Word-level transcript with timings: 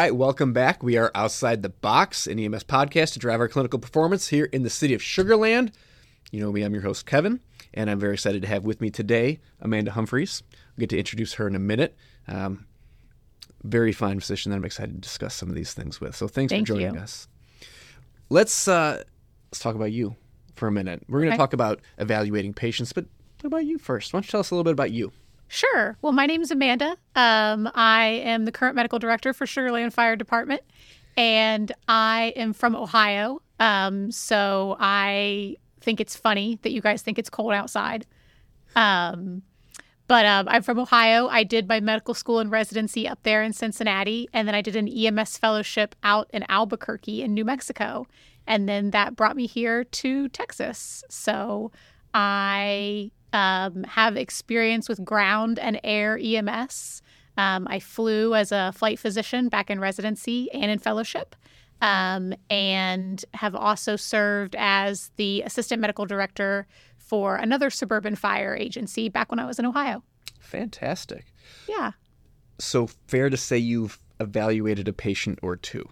right, 0.00 0.16
welcome 0.16 0.54
back. 0.54 0.82
We 0.82 0.96
are 0.96 1.10
outside 1.14 1.62
the 1.62 1.68
box, 1.68 2.26
an 2.26 2.38
EMS 2.38 2.64
podcast 2.64 3.12
to 3.12 3.18
drive 3.18 3.38
our 3.38 3.48
clinical 3.48 3.78
performance 3.78 4.28
here 4.28 4.46
in 4.46 4.62
the 4.62 4.70
city 4.70 4.94
of 4.94 5.02
Sugar 5.02 5.36
Land. 5.36 5.72
You 6.30 6.40
know 6.40 6.50
me, 6.50 6.62
I'm 6.62 6.72
your 6.72 6.82
host, 6.82 7.04
Kevin, 7.04 7.40
and 7.74 7.90
I'm 7.90 8.00
very 8.00 8.14
excited 8.14 8.40
to 8.40 8.48
have 8.48 8.64
with 8.64 8.80
me 8.80 8.88
today 8.88 9.40
Amanda 9.60 9.90
Humphreys. 9.90 10.42
We'll 10.74 10.82
get 10.84 10.90
to 10.90 10.98
introduce 10.98 11.34
her 11.34 11.46
in 11.46 11.54
a 11.54 11.58
minute. 11.58 11.96
Um, 12.26 12.66
very 13.62 13.92
fine 13.92 14.20
physician 14.20 14.50
that 14.50 14.56
I'm 14.56 14.64
excited 14.64 14.94
to 14.94 15.00
discuss 15.00 15.34
some 15.34 15.50
of 15.50 15.54
these 15.54 15.74
things 15.74 16.00
with. 16.00 16.16
So 16.16 16.28
thanks 16.28 16.50
Thank 16.50 16.66
for 16.66 16.74
joining 16.74 16.94
you. 16.94 17.00
us. 17.00 17.28
Let's 18.30 18.68
uh, 18.68 19.02
let's 19.50 19.58
talk 19.58 19.74
about 19.74 19.92
you 19.92 20.16
for 20.54 20.66
a 20.66 20.72
minute. 20.72 21.02
We're 21.10 21.18
going 21.18 21.28
to 21.30 21.34
Okay. 21.34 21.36
talk 21.42 21.52
about 21.52 21.80
evaluating 21.98 22.54
patients, 22.54 22.94
but 22.94 23.04
what 23.42 23.48
about 23.48 23.66
you 23.66 23.76
first? 23.76 24.14
Why 24.14 24.18
don't 24.18 24.26
you 24.26 24.30
tell 24.30 24.40
us 24.40 24.50
a 24.50 24.54
little 24.54 24.64
bit 24.64 24.72
about 24.72 24.92
you? 24.92 25.12
Sure. 25.52 25.96
Well, 26.00 26.12
my 26.12 26.26
name 26.26 26.42
is 26.42 26.52
Amanda. 26.52 26.96
Um, 27.16 27.68
I 27.74 28.22
am 28.24 28.44
the 28.44 28.52
current 28.52 28.76
medical 28.76 29.00
director 29.00 29.32
for 29.32 29.46
Sugar 29.46 29.72
Land 29.72 29.92
Fire 29.92 30.14
Department, 30.14 30.62
and 31.16 31.72
I 31.88 32.32
am 32.36 32.52
from 32.52 32.76
Ohio. 32.76 33.42
Um, 33.58 34.12
so 34.12 34.76
I 34.78 35.56
think 35.80 35.98
it's 35.98 36.14
funny 36.14 36.60
that 36.62 36.70
you 36.70 36.80
guys 36.80 37.02
think 37.02 37.18
it's 37.18 37.28
cold 37.28 37.52
outside. 37.52 38.06
Um, 38.76 39.42
but 40.06 40.24
um, 40.24 40.46
I'm 40.48 40.62
from 40.62 40.78
Ohio. 40.78 41.26
I 41.26 41.42
did 41.42 41.66
my 41.66 41.80
medical 41.80 42.14
school 42.14 42.38
and 42.38 42.48
residency 42.48 43.08
up 43.08 43.24
there 43.24 43.42
in 43.42 43.52
Cincinnati, 43.52 44.28
and 44.32 44.46
then 44.46 44.54
I 44.54 44.62
did 44.62 44.76
an 44.76 44.86
EMS 44.86 45.36
fellowship 45.36 45.96
out 46.04 46.30
in 46.32 46.44
Albuquerque 46.48 47.22
in 47.22 47.34
New 47.34 47.44
Mexico, 47.44 48.06
and 48.46 48.68
then 48.68 48.90
that 48.92 49.16
brought 49.16 49.34
me 49.34 49.48
here 49.48 49.82
to 49.82 50.28
Texas. 50.28 51.02
So 51.10 51.72
I 52.14 53.10
um, 53.32 53.84
have 53.84 54.16
experience 54.16 54.88
with 54.88 55.04
ground 55.04 55.58
and 55.58 55.80
air 55.84 56.18
EMS. 56.20 57.02
Um, 57.36 57.66
I 57.70 57.80
flew 57.80 58.34
as 58.34 58.52
a 58.52 58.72
flight 58.74 58.98
physician 58.98 59.48
back 59.48 59.70
in 59.70 59.80
residency 59.80 60.50
and 60.52 60.70
in 60.70 60.78
fellowship, 60.78 61.36
um, 61.80 62.34
and 62.50 63.24
have 63.34 63.54
also 63.54 63.96
served 63.96 64.56
as 64.58 65.10
the 65.16 65.42
assistant 65.42 65.80
medical 65.80 66.06
director 66.06 66.66
for 66.98 67.36
another 67.36 67.70
suburban 67.70 68.14
fire 68.14 68.54
agency 68.54 69.08
back 69.08 69.30
when 69.30 69.38
I 69.38 69.46
was 69.46 69.58
in 69.58 69.66
Ohio. 69.66 70.02
Fantastic. 70.40 71.26
Yeah. 71.68 71.92
So 72.58 72.88
fair 73.08 73.30
to 73.30 73.36
say 73.36 73.58
you've 73.58 73.98
evaluated 74.20 74.86
a 74.86 74.92
patient 74.92 75.38
or 75.42 75.56
two. 75.56 75.88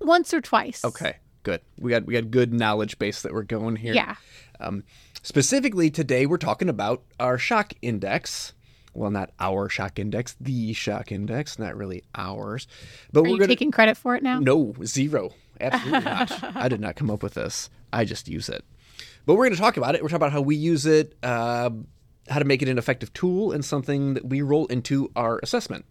Once 0.00 0.32
or 0.32 0.40
twice. 0.40 0.84
Okay, 0.84 1.16
good. 1.42 1.60
We 1.78 1.90
got 1.90 2.06
we 2.06 2.14
got 2.14 2.30
good 2.30 2.52
knowledge 2.52 2.98
base 2.98 3.22
that 3.22 3.32
we're 3.32 3.42
going 3.42 3.76
here. 3.76 3.94
Yeah. 3.94 4.16
Um, 4.60 4.84
specifically 5.26 5.90
today, 5.90 6.24
we're 6.24 6.38
talking 6.38 6.68
about 6.68 7.02
our 7.18 7.36
shock 7.36 7.72
index. 7.82 8.54
Well, 8.94 9.10
not 9.10 9.32
our 9.40 9.68
shock 9.68 9.98
index, 9.98 10.36
the 10.40 10.72
shock 10.72 11.10
index, 11.12 11.58
not 11.58 11.76
really 11.76 12.04
ours. 12.14 12.66
But 13.12 13.20
Are 13.20 13.22
we're 13.24 13.28
you 13.30 13.38
gonna 13.38 13.48
taking 13.48 13.72
credit 13.72 13.96
for 13.96 14.14
it 14.14 14.22
now? 14.22 14.38
no 14.38 14.74
zero. 14.84 15.32
Absolutely 15.60 16.00
not. 16.04 16.56
I 16.56 16.68
did 16.68 16.80
not 16.80 16.96
come 16.96 17.10
up 17.10 17.22
with 17.22 17.34
this. 17.34 17.68
I 17.92 18.04
just 18.04 18.28
use 18.28 18.48
it. 18.48 18.64
But 19.26 19.34
we're 19.34 19.46
going 19.46 19.56
to 19.56 19.60
talk 19.60 19.76
about 19.76 19.94
it. 19.94 20.02
We're 20.02 20.08
talking 20.08 20.16
about 20.16 20.32
how 20.32 20.40
we 20.40 20.54
use 20.54 20.86
it, 20.86 21.16
uh, 21.22 21.70
how 22.28 22.38
to 22.38 22.44
make 22.44 22.62
it 22.62 22.68
an 22.68 22.78
effective 22.78 23.12
tool, 23.12 23.52
and 23.52 23.64
something 23.64 24.14
that 24.14 24.24
we 24.24 24.40
roll 24.40 24.66
into 24.66 25.10
our 25.16 25.40
assessment. 25.42 25.84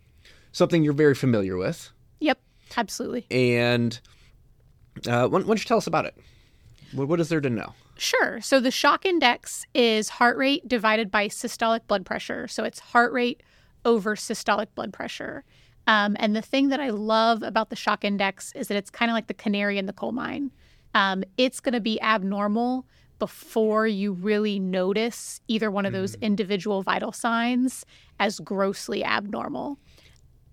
Something 0.52 0.84
you're 0.84 0.94
very 0.94 1.16
familiar 1.16 1.58
with. 1.58 1.92
Yep. 2.20 2.40
Absolutely. 2.78 3.26
And 3.30 4.00
uh, 5.08 5.28
why, 5.28 5.42
don't 5.42 5.60
you 5.60 5.66
tell 5.66 5.78
us 5.78 5.88
about 5.88 6.06
it? 6.06 6.16
What, 6.94 7.08
what 7.10 7.20
is 7.20 7.30
there 7.30 7.42
to 7.42 7.50
know? 7.50 7.74
Sure. 7.98 8.42
So 8.42 8.60
the 8.60 8.72
shock 8.72 9.06
index 9.06 9.66
is 9.74 10.10
heart 10.10 10.38
rate 10.38 10.68
divided 10.68 11.10
by 11.10 11.28
systolic 11.28 11.88
blood 11.88 12.06
pressure. 12.06 12.48
So 12.48 12.64
it's 12.64 12.80
heart 12.80 13.14
rate 13.14 13.42
over 13.86 14.16
systolic 14.16 14.68
blood 14.76 14.92
pressure. 14.92 15.44
Um, 15.88 16.16
and 16.20 16.36
the 16.36 16.42
thing 16.42 16.70
that 16.70 16.80
I 16.80 16.90
love 16.90 17.44
about 17.44 17.70
the 17.70 17.76
shock 17.76 18.04
index 18.04 18.52
is 18.54 18.68
that 18.68 18.78
it's 18.78 18.90
kind 18.90 19.12
of 19.12 19.14
like 19.14 19.28
the 19.28 19.34
canary 19.34 19.78
in 19.78 19.86
the 19.86 19.94
coal 19.94 20.12
mine. 20.12 20.52
Um, 20.94 21.24
it's 21.38 21.60
going 21.60 21.74
to 21.74 21.82
be 21.82 22.02
abnormal 22.02 22.86
before 23.20 23.88
you 23.88 24.12
really 24.12 24.60
notice 24.60 25.40
either 25.48 25.72
one 25.72 25.86
of 25.86 25.94
those 25.94 26.16
individual 26.16 26.84
vital 26.84 27.12
signs 27.12 27.86
as 28.20 28.40
grossly 28.40 29.04
abnormal. 29.04 29.78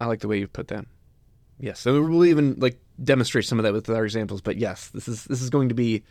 I 0.00 0.06
like 0.06 0.20
the 0.20 0.28
way 0.28 0.38
you 0.38 0.46
put 0.46 0.68
that. 0.68 0.84
Yes, 1.58 1.80
so 1.80 2.00
we'll 2.02 2.24
even 2.24 2.56
like 2.58 2.80
demonstrate 3.02 3.44
some 3.46 3.58
of 3.58 3.62
that 3.64 3.72
with 3.72 3.88
our 3.88 4.04
examples. 4.04 4.40
But 4.40 4.56
yes, 4.56 4.88
this 4.88 5.08
is 5.08 5.24
this 5.24 5.42
is 5.42 5.50
going 5.50 5.68
to 5.68 5.74
be 5.74 6.02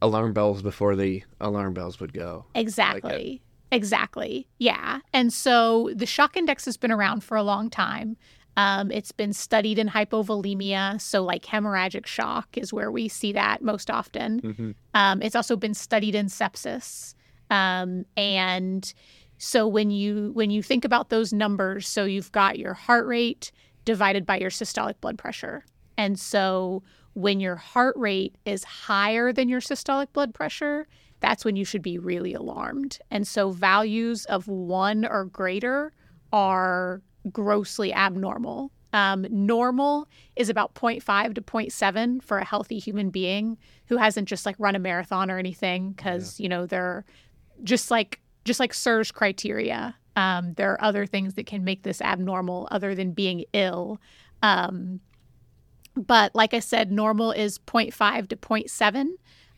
alarm 0.00 0.32
bells 0.32 0.62
before 0.62 0.96
the 0.96 1.22
alarm 1.40 1.74
bells 1.74 2.00
would 2.00 2.12
go. 2.12 2.44
Exactly. 2.54 3.42
exactly. 3.72 4.46
Yeah. 4.58 5.00
And 5.12 5.32
so 5.32 5.90
the 5.94 6.06
shock 6.06 6.36
index 6.36 6.64
has 6.64 6.76
been 6.76 6.92
around 6.92 7.24
for 7.24 7.36
a 7.36 7.42
long 7.42 7.70
time. 7.70 8.16
Um, 8.56 8.90
it's 8.90 9.12
been 9.12 9.32
studied 9.32 9.78
in 9.78 9.88
hypovolemia. 9.88 11.00
So, 11.00 11.22
like 11.22 11.44
hemorrhagic 11.44 12.06
shock 12.06 12.58
is 12.58 12.72
where 12.72 12.90
we 12.90 13.06
see 13.06 13.32
that 13.32 13.62
most 13.62 13.88
often. 13.88 14.40
Mm-hmm. 14.40 14.70
Um, 14.94 15.22
it's 15.22 15.36
also 15.36 15.56
been 15.56 15.74
studied 15.74 16.16
in 16.16 16.26
sepsis. 16.26 17.14
Um, 17.50 18.04
and 18.16 18.92
so 19.38 19.68
when 19.68 19.90
you 19.90 20.32
when 20.34 20.50
you 20.50 20.62
think 20.62 20.84
about 20.84 21.08
those 21.08 21.32
numbers, 21.32 21.86
so 21.86 22.04
you've 22.04 22.32
got 22.32 22.58
your 22.58 22.74
heart 22.74 23.06
rate 23.06 23.52
divided 23.84 24.26
by 24.26 24.38
your 24.38 24.50
systolic 24.50 25.00
blood 25.00 25.18
pressure. 25.18 25.64
And 25.96 26.18
so 26.18 26.82
when 27.18 27.40
your 27.40 27.56
heart 27.56 27.96
rate 27.96 28.36
is 28.44 28.62
higher 28.62 29.32
than 29.32 29.48
your 29.48 29.60
systolic 29.60 30.06
blood 30.12 30.32
pressure, 30.32 30.86
that's 31.18 31.44
when 31.44 31.56
you 31.56 31.64
should 31.64 31.82
be 31.82 31.98
really 31.98 32.32
alarmed. 32.32 33.00
And 33.10 33.26
so 33.26 33.50
values 33.50 34.24
of 34.26 34.46
one 34.46 35.04
or 35.04 35.24
greater 35.24 35.92
are 36.32 37.02
grossly 37.32 37.92
abnormal. 37.92 38.70
Um, 38.92 39.26
normal 39.30 40.08
is 40.36 40.48
about 40.48 40.76
0.5 40.76 41.34
to 41.34 41.42
0.7 41.42 42.22
for 42.22 42.38
a 42.38 42.44
healthy 42.44 42.78
human 42.78 43.10
being 43.10 43.58
who 43.86 43.96
hasn't 43.96 44.28
just 44.28 44.46
like 44.46 44.54
run 44.60 44.76
a 44.76 44.78
marathon 44.78 45.28
or 45.28 45.38
anything, 45.38 45.90
because 45.90 46.38
you 46.38 46.48
know 46.48 46.66
they're 46.66 47.04
just 47.64 47.90
like 47.90 48.20
just 48.44 48.60
like 48.60 48.72
SIRS 48.72 49.10
criteria. 49.10 49.96
Um, 50.14 50.54
there 50.54 50.70
are 50.70 50.84
other 50.84 51.04
things 51.04 51.34
that 51.34 51.46
can 51.46 51.64
make 51.64 51.82
this 51.82 52.00
abnormal 52.00 52.68
other 52.70 52.94
than 52.94 53.10
being 53.10 53.44
ill. 53.52 54.00
Um, 54.40 55.00
but 56.06 56.34
like 56.34 56.54
I 56.54 56.60
said, 56.60 56.90
normal 56.90 57.32
is 57.32 57.58
0.5 57.58 58.28
to 58.28 58.36
0.7. 58.36 59.06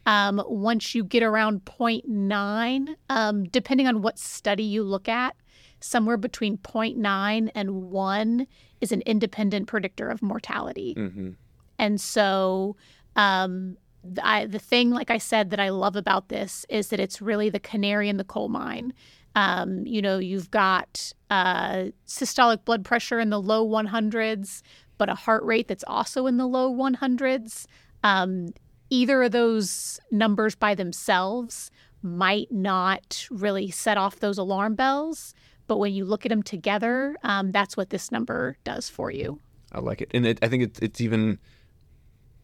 Um, 0.06 0.42
once 0.46 0.94
you 0.94 1.04
get 1.04 1.22
around 1.22 1.64
0.9, 1.64 2.96
um, 3.08 3.44
depending 3.44 3.86
on 3.86 4.02
what 4.02 4.18
study 4.18 4.62
you 4.62 4.82
look 4.82 5.08
at, 5.08 5.36
somewhere 5.80 6.16
between 6.16 6.58
0.9 6.58 7.50
and 7.54 7.90
1 7.90 8.46
is 8.80 8.92
an 8.92 9.02
independent 9.02 9.66
predictor 9.66 10.08
of 10.08 10.22
mortality. 10.22 10.94
Mm-hmm. 10.96 11.30
And 11.78 12.00
so, 12.00 12.76
um, 13.16 13.76
I, 14.22 14.46
the 14.46 14.58
thing, 14.58 14.90
like 14.90 15.10
I 15.10 15.18
said, 15.18 15.50
that 15.50 15.60
I 15.60 15.68
love 15.68 15.96
about 15.96 16.28
this 16.28 16.64
is 16.68 16.88
that 16.88 17.00
it's 17.00 17.20
really 17.20 17.50
the 17.50 17.60
canary 17.60 18.08
in 18.08 18.16
the 18.16 18.24
coal 18.24 18.48
mine. 18.48 18.94
Um, 19.36 19.86
you 19.86 20.02
know, 20.02 20.18
you've 20.18 20.50
got 20.50 21.12
uh, 21.30 21.86
systolic 22.06 22.64
blood 22.64 22.84
pressure 22.84 23.20
in 23.20 23.30
the 23.30 23.40
low 23.40 23.66
100s, 23.66 24.62
but 25.00 25.08
a 25.08 25.14
heart 25.14 25.42
rate 25.44 25.66
that's 25.66 25.82
also 25.86 26.26
in 26.26 26.36
the 26.36 26.46
low 26.46 26.70
100s. 26.70 27.64
Um, 28.04 28.52
either 28.90 29.22
of 29.22 29.32
those 29.32 29.98
numbers 30.10 30.54
by 30.54 30.74
themselves 30.74 31.70
might 32.02 32.52
not 32.52 33.26
really 33.30 33.70
set 33.70 33.96
off 33.96 34.20
those 34.20 34.36
alarm 34.36 34.74
bells. 34.74 35.32
But 35.68 35.78
when 35.78 35.94
you 35.94 36.04
look 36.04 36.26
at 36.26 36.28
them 36.28 36.42
together, 36.42 37.16
um, 37.22 37.50
that's 37.50 37.78
what 37.78 37.88
this 37.88 38.12
number 38.12 38.58
does 38.62 38.90
for 38.90 39.10
you. 39.10 39.40
I 39.72 39.80
like 39.80 40.02
it, 40.02 40.10
and 40.12 40.26
it, 40.26 40.38
I 40.42 40.48
think 40.48 40.64
it's 40.64 40.80
it's 40.80 41.00
even. 41.00 41.38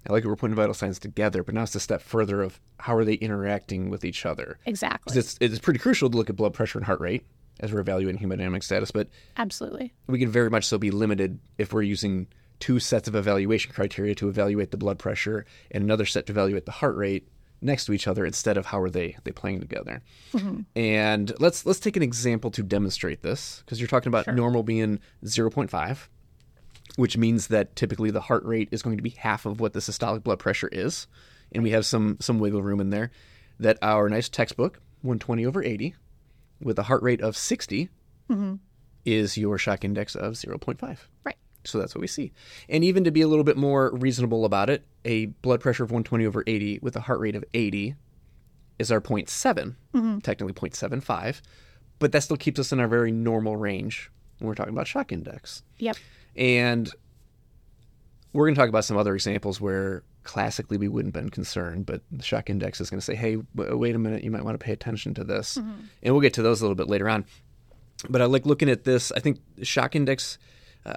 I 0.08 0.12
like 0.12 0.24
it. 0.24 0.28
We're 0.28 0.36
putting 0.36 0.56
vital 0.56 0.72
signs 0.72 0.98
together, 0.98 1.42
but 1.42 1.54
now 1.54 1.64
it's 1.64 1.74
a 1.74 1.80
step 1.80 2.00
further 2.00 2.40
of 2.40 2.58
how 2.78 2.96
are 2.96 3.04
they 3.04 3.14
interacting 3.14 3.90
with 3.90 4.04
each 4.04 4.24
other. 4.24 4.58
Exactly. 4.64 5.18
it's 5.18 5.36
it's 5.40 5.58
pretty 5.58 5.80
crucial 5.80 6.08
to 6.08 6.16
look 6.16 6.30
at 6.30 6.36
blood 6.36 6.54
pressure 6.54 6.78
and 6.78 6.86
heart 6.86 7.00
rate 7.00 7.26
as 7.60 7.72
we're 7.72 7.80
evaluating 7.80 8.20
hemodynamic 8.20 8.62
status, 8.62 8.90
but 8.90 9.08
Absolutely. 9.36 9.92
we 10.06 10.18
can 10.18 10.28
very 10.28 10.50
much 10.50 10.64
so 10.64 10.78
be 10.78 10.90
limited 10.90 11.38
if 11.58 11.72
we're 11.72 11.82
using 11.82 12.26
two 12.60 12.78
sets 12.78 13.08
of 13.08 13.14
evaluation 13.14 13.72
criteria 13.72 14.14
to 14.14 14.28
evaluate 14.28 14.70
the 14.70 14.76
blood 14.76 14.98
pressure 14.98 15.44
and 15.70 15.84
another 15.84 16.06
set 16.06 16.26
to 16.26 16.32
evaluate 16.32 16.66
the 16.66 16.72
heart 16.72 16.96
rate 16.96 17.28
next 17.60 17.86
to 17.86 17.92
each 17.92 18.06
other 18.06 18.24
instead 18.24 18.56
of 18.56 18.66
how 18.66 18.80
are 18.80 18.90
they 18.90 19.16
they 19.24 19.32
playing 19.32 19.60
together. 19.60 20.02
Mm-hmm. 20.32 20.60
And 20.74 21.32
let's 21.38 21.66
let's 21.66 21.80
take 21.80 21.96
an 21.96 22.02
example 22.02 22.50
to 22.52 22.62
demonstrate 22.62 23.22
this 23.22 23.62
because 23.64 23.80
you're 23.80 23.88
talking 23.88 24.08
about 24.08 24.26
normal 24.34 24.62
being 24.62 25.00
0.5, 25.24 26.08
which 26.96 27.16
means 27.16 27.48
that 27.48 27.76
typically 27.76 28.10
the 28.10 28.20
heart 28.20 28.44
rate 28.44 28.68
is 28.70 28.82
going 28.82 28.96
to 28.96 29.02
be 29.02 29.10
half 29.10 29.46
of 29.46 29.60
what 29.60 29.72
the 29.72 29.80
systolic 29.80 30.22
blood 30.22 30.38
pressure 30.38 30.68
is, 30.72 31.06
and 31.52 31.62
we 31.62 31.70
have 31.70 31.86
some 31.86 32.16
some 32.20 32.38
wiggle 32.38 32.62
room 32.62 32.80
in 32.80 32.90
there. 32.90 33.10
That 33.58 33.78
our 33.80 34.08
nice 34.10 34.28
textbook 34.28 34.80
120 35.02 35.46
over 35.46 35.62
80 35.62 35.94
with 36.60 36.78
a 36.78 36.84
heart 36.84 37.02
rate 37.02 37.20
of 37.20 37.36
60 37.36 37.88
mm-hmm. 38.30 38.54
is 39.04 39.38
your 39.38 39.56
shock 39.56 39.84
index 39.84 40.14
of 40.14 40.34
0.5. 40.34 40.98
Right. 41.24 41.36
So 41.66 41.78
that's 41.78 41.94
what 41.94 42.00
we 42.00 42.06
see. 42.06 42.32
And 42.68 42.84
even 42.84 43.04
to 43.04 43.10
be 43.10 43.22
a 43.22 43.28
little 43.28 43.44
bit 43.44 43.56
more 43.56 43.90
reasonable 43.94 44.44
about 44.44 44.70
it, 44.70 44.86
a 45.04 45.26
blood 45.26 45.60
pressure 45.60 45.84
of 45.84 45.90
120 45.90 46.26
over 46.26 46.44
80 46.46 46.80
with 46.82 46.96
a 46.96 47.00
heart 47.00 47.20
rate 47.20 47.36
of 47.36 47.44
80 47.54 47.94
is 48.78 48.92
our 48.92 49.00
0.7, 49.00 49.28
mm-hmm. 49.94 50.18
technically 50.18 50.52
0.75, 50.52 51.40
but 51.98 52.12
that 52.12 52.22
still 52.22 52.36
keeps 52.36 52.60
us 52.60 52.72
in 52.72 52.80
our 52.80 52.88
very 52.88 53.10
normal 53.10 53.56
range 53.56 54.10
when 54.38 54.48
we're 54.48 54.54
talking 54.54 54.72
about 54.72 54.86
shock 54.86 55.12
index. 55.12 55.62
Yep. 55.78 55.96
And 56.36 56.90
we're 58.32 58.46
going 58.46 58.54
to 58.54 58.60
talk 58.60 58.68
about 58.68 58.84
some 58.84 58.98
other 58.98 59.14
examples 59.14 59.60
where 59.60 60.02
classically 60.24 60.76
we 60.76 60.88
wouldn't 60.88 61.14
have 61.14 61.22
been 61.22 61.30
concerned, 61.30 61.86
but 61.86 62.02
the 62.12 62.22
shock 62.22 62.50
index 62.50 62.80
is 62.80 62.90
going 62.90 63.00
to 63.00 63.04
say, 63.04 63.14
hey, 63.14 63.38
w- 63.54 63.76
wait 63.78 63.94
a 63.94 63.98
minute, 63.98 64.22
you 64.22 64.30
might 64.30 64.44
want 64.44 64.58
to 64.58 64.64
pay 64.64 64.72
attention 64.72 65.14
to 65.14 65.24
this. 65.24 65.56
Mm-hmm. 65.56 65.80
And 66.02 66.14
we'll 66.14 66.20
get 66.20 66.34
to 66.34 66.42
those 66.42 66.60
a 66.60 66.64
little 66.64 66.74
bit 66.74 66.88
later 66.88 67.08
on. 67.08 67.24
But 68.10 68.20
I 68.20 68.26
like 68.26 68.44
looking 68.44 68.68
at 68.68 68.84
this. 68.84 69.10
I 69.12 69.20
think 69.20 69.40
shock 69.62 69.96
index, 69.96 70.36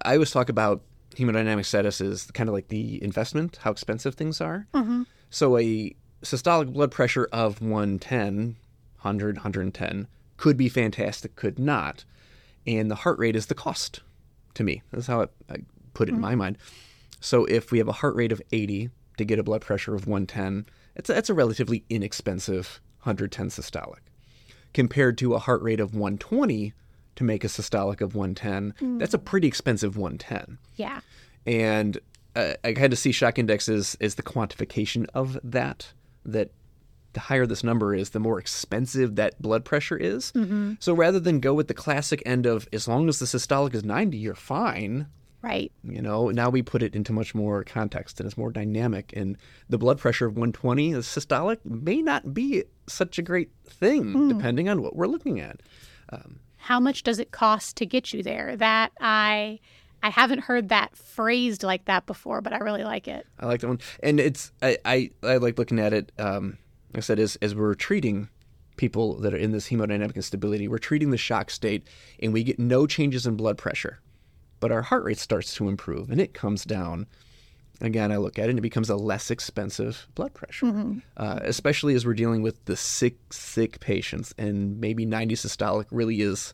I 0.03 0.13
always 0.13 0.31
talk 0.31 0.49
about 0.49 0.81
hemodynamic 1.15 1.65
status 1.65 2.01
is 2.01 2.29
kind 2.31 2.49
of 2.49 2.53
like 2.53 2.67
the 2.67 3.03
investment, 3.03 3.59
how 3.61 3.71
expensive 3.71 4.15
things 4.15 4.41
are. 4.41 4.67
Mm-hmm. 4.73 5.03
So 5.29 5.57
a 5.57 5.95
systolic 6.23 6.73
blood 6.73 6.91
pressure 6.91 7.27
of 7.31 7.61
110, 7.61 8.55
100, 9.01 9.35
110 9.37 10.07
could 10.37 10.57
be 10.57 10.69
fantastic, 10.69 11.35
could 11.35 11.59
not. 11.59 12.05
And 12.67 12.89
the 12.89 12.95
heart 12.95 13.19
rate 13.19 13.35
is 13.35 13.47
the 13.47 13.55
cost 13.55 14.01
to 14.55 14.63
me. 14.63 14.81
That's 14.91 15.07
how 15.07 15.21
I, 15.21 15.53
I 15.53 15.57
put 15.93 16.07
it 16.07 16.11
in 16.11 16.15
mm-hmm. 16.15 16.21
my 16.21 16.35
mind. 16.35 16.57
So 17.19 17.45
if 17.45 17.71
we 17.71 17.79
have 17.79 17.87
a 17.87 17.93
heart 17.93 18.15
rate 18.15 18.31
of 18.31 18.41
80 18.51 18.89
to 19.17 19.25
get 19.25 19.39
a 19.39 19.43
blood 19.43 19.61
pressure 19.61 19.95
of 19.95 20.07
110, 20.07 20.65
it's 20.95 21.09
a, 21.09 21.13
that's 21.13 21.29
a 21.29 21.33
relatively 21.33 21.83
inexpensive 21.89 22.79
110 23.03 23.49
systolic. 23.49 23.99
Compared 24.73 25.17
to 25.17 25.33
a 25.33 25.39
heart 25.39 25.61
rate 25.61 25.79
of 25.79 25.93
120 25.95 26.73
to 27.19 27.25
make 27.25 27.43
a 27.43 27.47
systolic 27.47 27.99
of 27.99 28.15
110, 28.15 28.73
mm. 28.79 28.97
that's 28.97 29.13
a 29.13 29.19
pretty 29.19 29.47
expensive 29.47 29.97
110 29.97 30.57
Yeah. 30.77 31.01
and 31.45 31.99
uh, 32.35 32.53
I 32.63 32.73
kind 32.73 32.93
of 32.93 32.99
see 32.99 33.11
shock 33.11 33.37
index 33.37 33.67
as, 33.67 33.97
as 33.99 34.15
the 34.15 34.23
quantification 34.23 35.05
of 35.13 35.37
that. 35.43 35.91
That 36.23 36.51
the 37.13 37.19
higher 37.19 37.45
this 37.45 37.63
number 37.63 37.93
is, 37.93 38.11
the 38.11 38.19
more 38.19 38.39
expensive 38.39 39.15
that 39.15 39.41
blood 39.41 39.65
pressure 39.65 39.97
is. 39.97 40.31
Mm-hmm. 40.33 40.73
So 40.79 40.93
rather 40.93 41.19
than 41.19 41.39
go 41.39 41.53
with 41.53 41.67
the 41.67 41.73
classic 41.73 42.21
end 42.25 42.45
of 42.45 42.67
as 42.71 42.87
long 42.87 43.09
as 43.09 43.19
the 43.19 43.25
systolic 43.25 43.73
is 43.73 43.83
90, 43.83 44.17
you're 44.17 44.35
fine. 44.35 45.07
Right. 45.41 45.71
You 45.83 46.01
know, 46.01 46.29
now 46.29 46.49
we 46.49 46.61
put 46.61 46.83
it 46.83 46.95
into 46.95 47.11
much 47.11 47.33
more 47.33 47.63
context 47.63 48.19
and 48.19 48.27
it's 48.27 48.37
more 48.37 48.51
dynamic. 48.51 49.11
And 49.15 49.37
the 49.69 49.77
blood 49.77 49.97
pressure 49.97 50.27
of 50.27 50.33
120, 50.33 50.93
the 50.93 50.99
systolic, 50.99 51.57
may 51.65 52.01
not 52.01 52.33
be 52.33 52.63
such 52.87 53.17
a 53.17 53.23
great 53.23 53.49
thing 53.65 54.03
mm. 54.13 54.29
depending 54.29 54.69
on 54.69 54.81
what 54.81 54.95
we're 54.95 55.07
looking 55.07 55.39
at. 55.39 55.61
Um, 56.11 56.39
How 56.59 56.79
much 56.79 57.03
does 57.03 57.19
it 57.19 57.31
cost 57.31 57.77
to 57.77 57.85
get 57.85 58.13
you 58.13 58.21
there? 58.21 58.55
That 58.55 58.91
I 58.99 59.59
I 60.01 60.09
haven't 60.09 60.39
heard 60.39 60.69
that 60.69 60.95
phrased 60.95 61.63
like 61.63 61.85
that 61.85 62.05
before, 62.05 62.41
but 62.41 62.53
I 62.53 62.57
really 62.57 62.83
like 62.83 63.07
it. 63.07 63.25
I 63.39 63.47
like 63.47 63.61
that 63.61 63.67
one, 63.67 63.79
and 64.01 64.19
it's 64.19 64.51
I 64.61 64.77
I, 64.85 65.11
I 65.23 65.37
like 65.37 65.57
looking 65.57 65.79
at 65.79 65.93
it. 65.93 66.11
Um, 66.17 66.57
like 66.93 66.99
I 66.99 67.01
said 67.01 67.19
as 67.19 67.35
as 67.37 67.55
we're 67.55 67.75
treating 67.75 68.29
people 68.77 69.15
that 69.19 69.33
are 69.33 69.37
in 69.37 69.51
this 69.51 69.69
hemodynamic 69.69 70.15
instability, 70.15 70.67
we're 70.67 70.77
treating 70.77 71.11
the 71.11 71.17
shock 71.17 71.49
state, 71.49 71.87
and 72.21 72.31
we 72.31 72.43
get 72.43 72.59
no 72.59 72.87
changes 72.87 73.25
in 73.25 73.35
blood 73.35 73.57
pressure, 73.57 73.99
but 74.59 74.71
our 74.71 74.83
heart 74.83 75.03
rate 75.03 75.17
starts 75.17 75.53
to 75.55 75.67
improve, 75.67 76.09
and 76.09 76.21
it 76.21 76.33
comes 76.33 76.63
down. 76.63 77.07
Again, 77.81 78.11
I 78.11 78.17
look 78.17 78.37
at 78.37 78.45
it, 78.45 78.49
and 78.49 78.59
it 78.59 78.61
becomes 78.61 78.89
a 78.89 78.95
less 78.97 79.31
expensive 79.31 80.07
blood 80.15 80.33
pressure, 80.33 80.95
uh, 81.15 81.39
especially 81.43 81.95
as 81.95 82.05
we're 82.05 82.13
dealing 82.13 82.41
with 82.41 82.65
the 82.65 82.75
sick, 82.75 83.15
sick 83.31 83.79
patients, 83.79 84.33
and 84.37 84.79
maybe 84.81 85.05
90 85.05 85.35
systolic 85.35 85.85
really 85.89 86.19
is, 86.21 86.53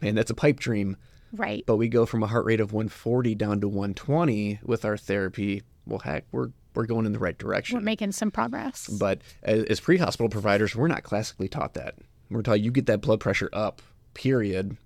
man, 0.00 0.14
that's 0.14 0.30
a 0.30 0.34
pipe 0.34 0.58
dream 0.58 0.96
Right. 1.32 1.64
but 1.66 1.76
we 1.76 1.88
go 1.88 2.06
from 2.06 2.22
a 2.22 2.26
heart 2.26 2.46
rate 2.46 2.60
of 2.60 2.72
140 2.72 3.34
down 3.34 3.60
to 3.60 3.68
120 3.68 4.60
with 4.62 4.84
our 4.84 4.96
therapy. 4.96 5.62
Well, 5.86 5.98
heck, 5.98 6.24
we're 6.32 6.48
we're 6.74 6.86
going 6.86 7.06
in 7.06 7.12
the 7.12 7.18
right 7.18 7.36
direction. 7.36 7.76
We're 7.78 7.84
making 7.84 8.12
some 8.12 8.30
progress. 8.30 8.88
But 8.88 9.20
as, 9.42 9.64
as 9.64 9.80
pre-hospital 9.80 10.28
providers, 10.28 10.74
we're 10.74 10.88
not 10.88 11.02
classically 11.04 11.48
taught 11.48 11.74
that. 11.74 11.94
We're 12.30 12.42
taught 12.42 12.60
you 12.60 12.70
get 12.72 12.86
that 12.86 13.00
blood 13.00 13.20
pressure 13.20 13.48
up, 13.52 13.80
period. 14.14 14.76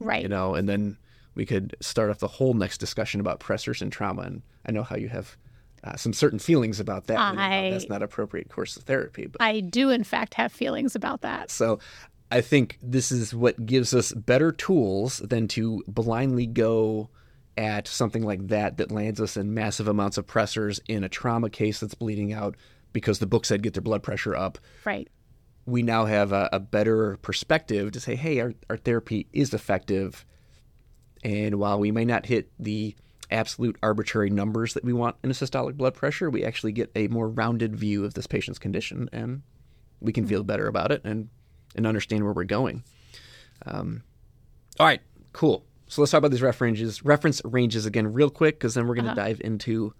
Right. 0.00 0.22
You 0.22 0.28
know, 0.28 0.54
and 0.54 0.68
then 0.68 0.98
we 1.38 1.46
could 1.46 1.76
start 1.80 2.10
off 2.10 2.18
the 2.18 2.26
whole 2.26 2.52
next 2.52 2.78
discussion 2.78 3.20
about 3.20 3.38
pressors 3.38 3.80
and 3.80 3.92
trauma. 3.92 4.22
And 4.22 4.42
I 4.66 4.72
know 4.72 4.82
how 4.82 4.96
you 4.96 5.08
have 5.08 5.36
uh, 5.84 5.94
some 5.96 6.12
certain 6.12 6.40
feelings 6.40 6.80
about 6.80 7.06
that. 7.06 7.16
I- 7.18 7.70
that's 7.70 7.88
not 7.88 8.02
appropriate 8.02 8.48
course 8.50 8.76
of 8.76 8.82
therapy. 8.82 9.26
But 9.26 9.40
I 9.40 9.60
do 9.60 9.88
in 9.90 10.02
fact 10.02 10.34
have 10.34 10.50
feelings 10.52 10.96
about 10.96 11.20
that. 11.22 11.50
so 11.52 11.78
I 12.30 12.40
think 12.42 12.76
this 12.82 13.10
is 13.12 13.32
what 13.32 13.64
gives 13.64 13.94
us 13.94 14.12
better 14.12 14.50
tools 14.52 15.18
than 15.18 15.46
to 15.48 15.82
blindly 15.86 16.44
go 16.46 17.08
at 17.56 17.86
something 17.88 18.22
like 18.22 18.48
that 18.48 18.76
that 18.76 18.90
lands 18.92 19.20
us 19.20 19.36
in 19.36 19.54
massive 19.54 19.88
amounts 19.88 20.18
of 20.18 20.26
pressors 20.26 20.78
in 20.88 21.04
a 21.04 21.08
trauma 21.08 21.48
case 21.50 21.78
that's 21.80 21.94
bleeding 21.94 22.32
out 22.32 22.56
because 22.92 23.18
the 23.20 23.26
book 23.26 23.44
said 23.44 23.62
get 23.62 23.74
their 23.74 23.80
blood 23.82 24.02
pressure 24.02 24.34
up. 24.36 24.58
Right. 24.84 25.08
We 25.66 25.82
now 25.82 26.04
have 26.06 26.32
a, 26.32 26.48
a 26.52 26.58
better 26.60 27.16
perspective 27.22 27.92
to 27.92 28.00
say, 28.00 28.16
hey, 28.16 28.40
our, 28.40 28.52
our 28.68 28.76
therapy 28.76 29.26
is 29.32 29.54
effective. 29.54 30.26
And 31.24 31.56
while 31.56 31.78
we 31.78 31.90
may 31.90 32.04
not 32.04 32.26
hit 32.26 32.50
the 32.58 32.94
absolute 33.30 33.76
arbitrary 33.82 34.30
numbers 34.30 34.74
that 34.74 34.84
we 34.84 34.92
want 34.92 35.16
in 35.22 35.30
a 35.30 35.34
systolic 35.34 35.76
blood 35.76 35.94
pressure, 35.94 36.30
we 36.30 36.44
actually 36.44 36.72
get 36.72 36.90
a 36.94 37.08
more 37.08 37.28
rounded 37.28 37.76
view 37.76 38.04
of 38.04 38.14
this 38.14 38.26
patient's 38.26 38.58
condition 38.58 39.08
and 39.12 39.42
we 40.00 40.12
can 40.12 40.26
feel 40.26 40.42
better 40.44 40.66
about 40.66 40.92
it 40.92 41.02
and, 41.04 41.28
and 41.76 41.86
understand 41.86 42.24
where 42.24 42.32
we're 42.32 42.44
going. 42.44 42.84
Um, 43.66 44.02
all 44.78 44.86
right, 44.86 45.00
cool. 45.32 45.64
So 45.88 46.00
let's 46.02 46.12
talk 46.12 46.18
about 46.18 46.30
these 46.30 46.42
reference 46.42 46.78
ranges, 46.78 47.04
reference 47.04 47.42
ranges 47.44 47.84
again, 47.86 48.12
real 48.12 48.30
quick, 48.30 48.58
because 48.58 48.74
then 48.74 48.86
we're 48.86 48.94
going 48.94 49.08
to 49.08 49.14
dive 49.14 49.40
into, 49.42 49.94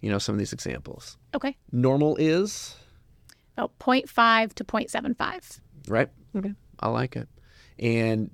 you 0.00 0.10
know, 0.10 0.18
some 0.18 0.34
of 0.34 0.38
these 0.38 0.52
examples. 0.52 1.16
Okay. 1.34 1.56
Normal 1.72 2.16
is 2.16 2.74
About 3.56 3.78
0.5 3.78 4.54
to 4.54 4.64
0.75. 4.64 5.60
right. 5.88 6.08
Okay, 6.34 6.52
I 6.80 6.88
like 6.88 7.16
it. 7.16 7.28
And 7.78 8.30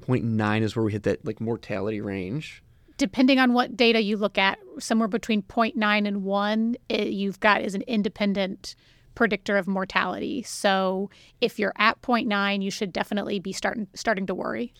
0.9 0.00 0.62
is 0.62 0.76
where 0.76 0.84
we 0.84 0.92
hit 0.92 1.04
that 1.04 1.24
like 1.24 1.40
mortality 1.40 2.00
range. 2.00 2.62
Depending 2.96 3.38
on 3.38 3.52
what 3.52 3.76
data 3.76 4.02
you 4.02 4.16
look 4.16 4.38
at, 4.38 4.58
somewhere 4.78 5.08
between 5.08 5.42
0.9 5.42 6.08
and 6.08 6.24
1, 6.24 6.76
it, 6.88 7.08
you've 7.08 7.38
got 7.38 7.62
is 7.62 7.74
an 7.74 7.82
independent 7.82 8.74
predictor 9.14 9.56
of 9.56 9.68
mortality. 9.68 10.42
So 10.42 11.10
if 11.40 11.58
you're 11.58 11.72
at 11.76 12.00
0.9, 12.02 12.62
you 12.62 12.70
should 12.70 12.92
definitely 12.92 13.38
be 13.40 13.52
starting 13.52 13.88
starting 13.94 14.26
to 14.26 14.34
worry. 14.34 14.72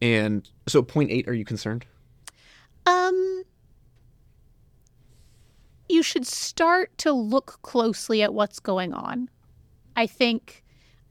And 0.00 0.48
so 0.66 0.82
0.8, 0.82 1.26
are 1.26 1.32
you 1.32 1.44
concerned? 1.44 1.84
Um, 2.86 3.44
you 5.88 6.02
should 6.02 6.26
start 6.26 6.96
to 6.98 7.12
look 7.12 7.58
closely 7.62 8.22
at 8.22 8.32
what's 8.32 8.60
going 8.60 8.92
on. 8.92 9.28
I 9.96 10.06
think 10.06 10.62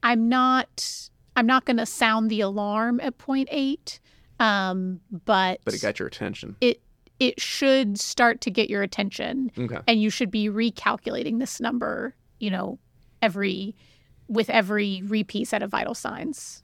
I'm 0.03 0.29
not 0.29 1.09
I'm 1.37 1.45
not 1.45 1.63
going 1.65 1.77
to 1.77 1.85
sound 1.85 2.29
the 2.29 2.41
alarm 2.41 2.99
at 2.99 3.17
point 3.19 3.47
eight, 3.51 3.99
um, 4.39 4.99
but 5.25 5.59
But 5.63 5.73
it 5.75 5.81
got 5.81 5.99
your 5.99 6.07
attention. 6.09 6.57
it 6.59 6.81
it 7.19 7.39
should 7.41 7.99
start 7.99 8.41
to 8.41 8.51
get 8.51 8.69
your 8.69 8.83
attention, 8.83 9.51
Okay. 9.57 9.79
and 9.87 10.01
you 10.01 10.09
should 10.09 10.29
be 10.29 10.49
recalculating 10.49 11.39
this 11.39 11.59
number. 11.61 12.15
You 12.39 12.51
know, 12.51 12.79
every 13.21 13.75
with 14.27 14.49
every 14.49 15.01
repeat 15.05 15.47
set 15.47 15.63
of 15.63 15.71
vital 15.71 15.93
signs 15.95 16.61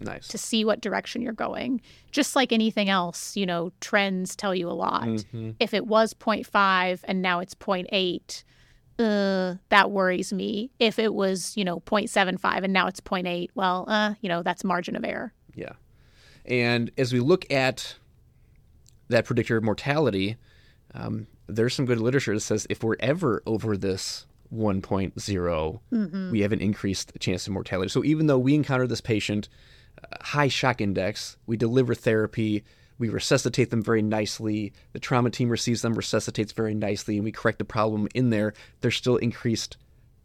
Nice. 0.00 0.28
to 0.28 0.36
see 0.38 0.64
what 0.64 0.80
direction 0.82 1.22
you're 1.22 1.32
going. 1.32 1.80
Just 2.12 2.36
like 2.36 2.52
anything 2.52 2.88
else, 2.90 3.36
you 3.36 3.46
know, 3.46 3.72
trends 3.80 4.36
tell 4.36 4.54
you 4.54 4.68
a 4.68 4.74
lot. 4.74 5.04
Mhm. 5.04 5.54
If 5.58 5.72
it 5.72 5.86
was 5.86 6.12
0.5 6.14 7.00
and 7.08 7.22
now 7.22 7.38
it's 7.40 7.54
0.8, 7.54 8.44
uh, 8.98 9.54
that 9.68 9.90
worries 9.90 10.32
me. 10.32 10.70
If 10.78 10.98
it 10.98 11.14
was, 11.14 11.56
you 11.56 11.64
know, 11.64 11.80
0.75 11.80 12.64
and 12.64 12.72
now 12.72 12.86
it's 12.86 13.00
0.8, 13.00 13.50
well, 13.54 13.84
uh, 13.88 14.14
you 14.20 14.28
know, 14.28 14.42
that's 14.42 14.64
margin 14.64 14.96
of 14.96 15.04
error. 15.04 15.32
Yeah. 15.54 15.72
And 16.44 16.90
as 16.96 17.12
we 17.12 17.20
look 17.20 17.50
at 17.50 17.96
that 19.08 19.24
predictor 19.24 19.56
of 19.56 19.64
mortality, 19.64 20.36
um, 20.94 21.26
there's 21.46 21.74
some 21.74 21.86
good 21.86 22.00
literature 22.00 22.34
that 22.34 22.40
says 22.40 22.66
if 22.70 22.82
we're 22.82 22.96
ever 23.00 23.42
over 23.46 23.76
this 23.76 24.26
1.0, 24.54 26.30
we 26.30 26.40
have 26.40 26.52
an 26.52 26.60
increased 26.60 27.12
chance 27.18 27.46
of 27.46 27.52
mortality. 27.52 27.88
So 27.88 28.04
even 28.04 28.26
though 28.26 28.38
we 28.38 28.54
encounter 28.54 28.86
this 28.86 29.00
patient, 29.00 29.48
uh, 30.02 30.16
high 30.20 30.48
shock 30.48 30.80
index, 30.80 31.36
we 31.46 31.56
deliver 31.56 31.94
therapy, 31.94 32.64
we 32.98 33.08
resuscitate 33.08 33.70
them 33.70 33.82
very 33.82 34.02
nicely, 34.02 34.72
the 34.92 34.98
trauma 34.98 35.30
team 35.30 35.48
receives 35.48 35.82
them, 35.82 35.94
resuscitates 35.94 36.52
very 36.52 36.74
nicely, 36.74 37.16
and 37.16 37.24
we 37.24 37.32
correct 37.32 37.58
the 37.58 37.64
problem 37.64 38.08
in 38.14 38.30
there, 38.30 38.54
there's 38.80 38.96
still 38.96 39.16
increased 39.16 39.76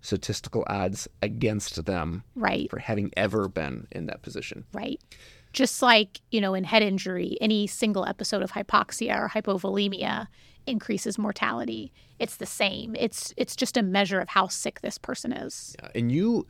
statistical 0.02 0.64
odds 0.68 1.08
against 1.22 1.86
them 1.86 2.24
Right, 2.36 2.70
for 2.70 2.80
having 2.80 3.12
ever 3.16 3.48
been 3.48 3.88
in 3.92 4.08
that 4.08 4.22
position. 4.22 4.66
right. 4.74 5.00
Just 5.54 5.82
like, 5.82 6.22
you 6.32 6.40
know, 6.40 6.54
in 6.54 6.64
head 6.64 6.82
injury, 6.82 7.38
any 7.42 7.68
single 7.68 8.06
episode 8.06 8.42
of 8.42 8.54
hypoxia 8.54 9.20
or 9.20 9.28
hypovolemia 9.28 10.28
increases 10.66 11.18
mortality. 11.18 11.92
It's 12.20 12.38
the 12.38 12.46
same. 12.46 12.96
It's 12.98 13.34
it's 13.36 13.56
just 13.58 13.76
a 13.76 13.84
measure 13.84 14.22
of 14.22 14.30
how 14.30 14.48
sick 14.48 14.80
this 14.80 14.98
person 14.98 15.34
is. 15.34 15.76
Yeah, 15.84 15.90
and 15.94 16.10
you 16.10 16.48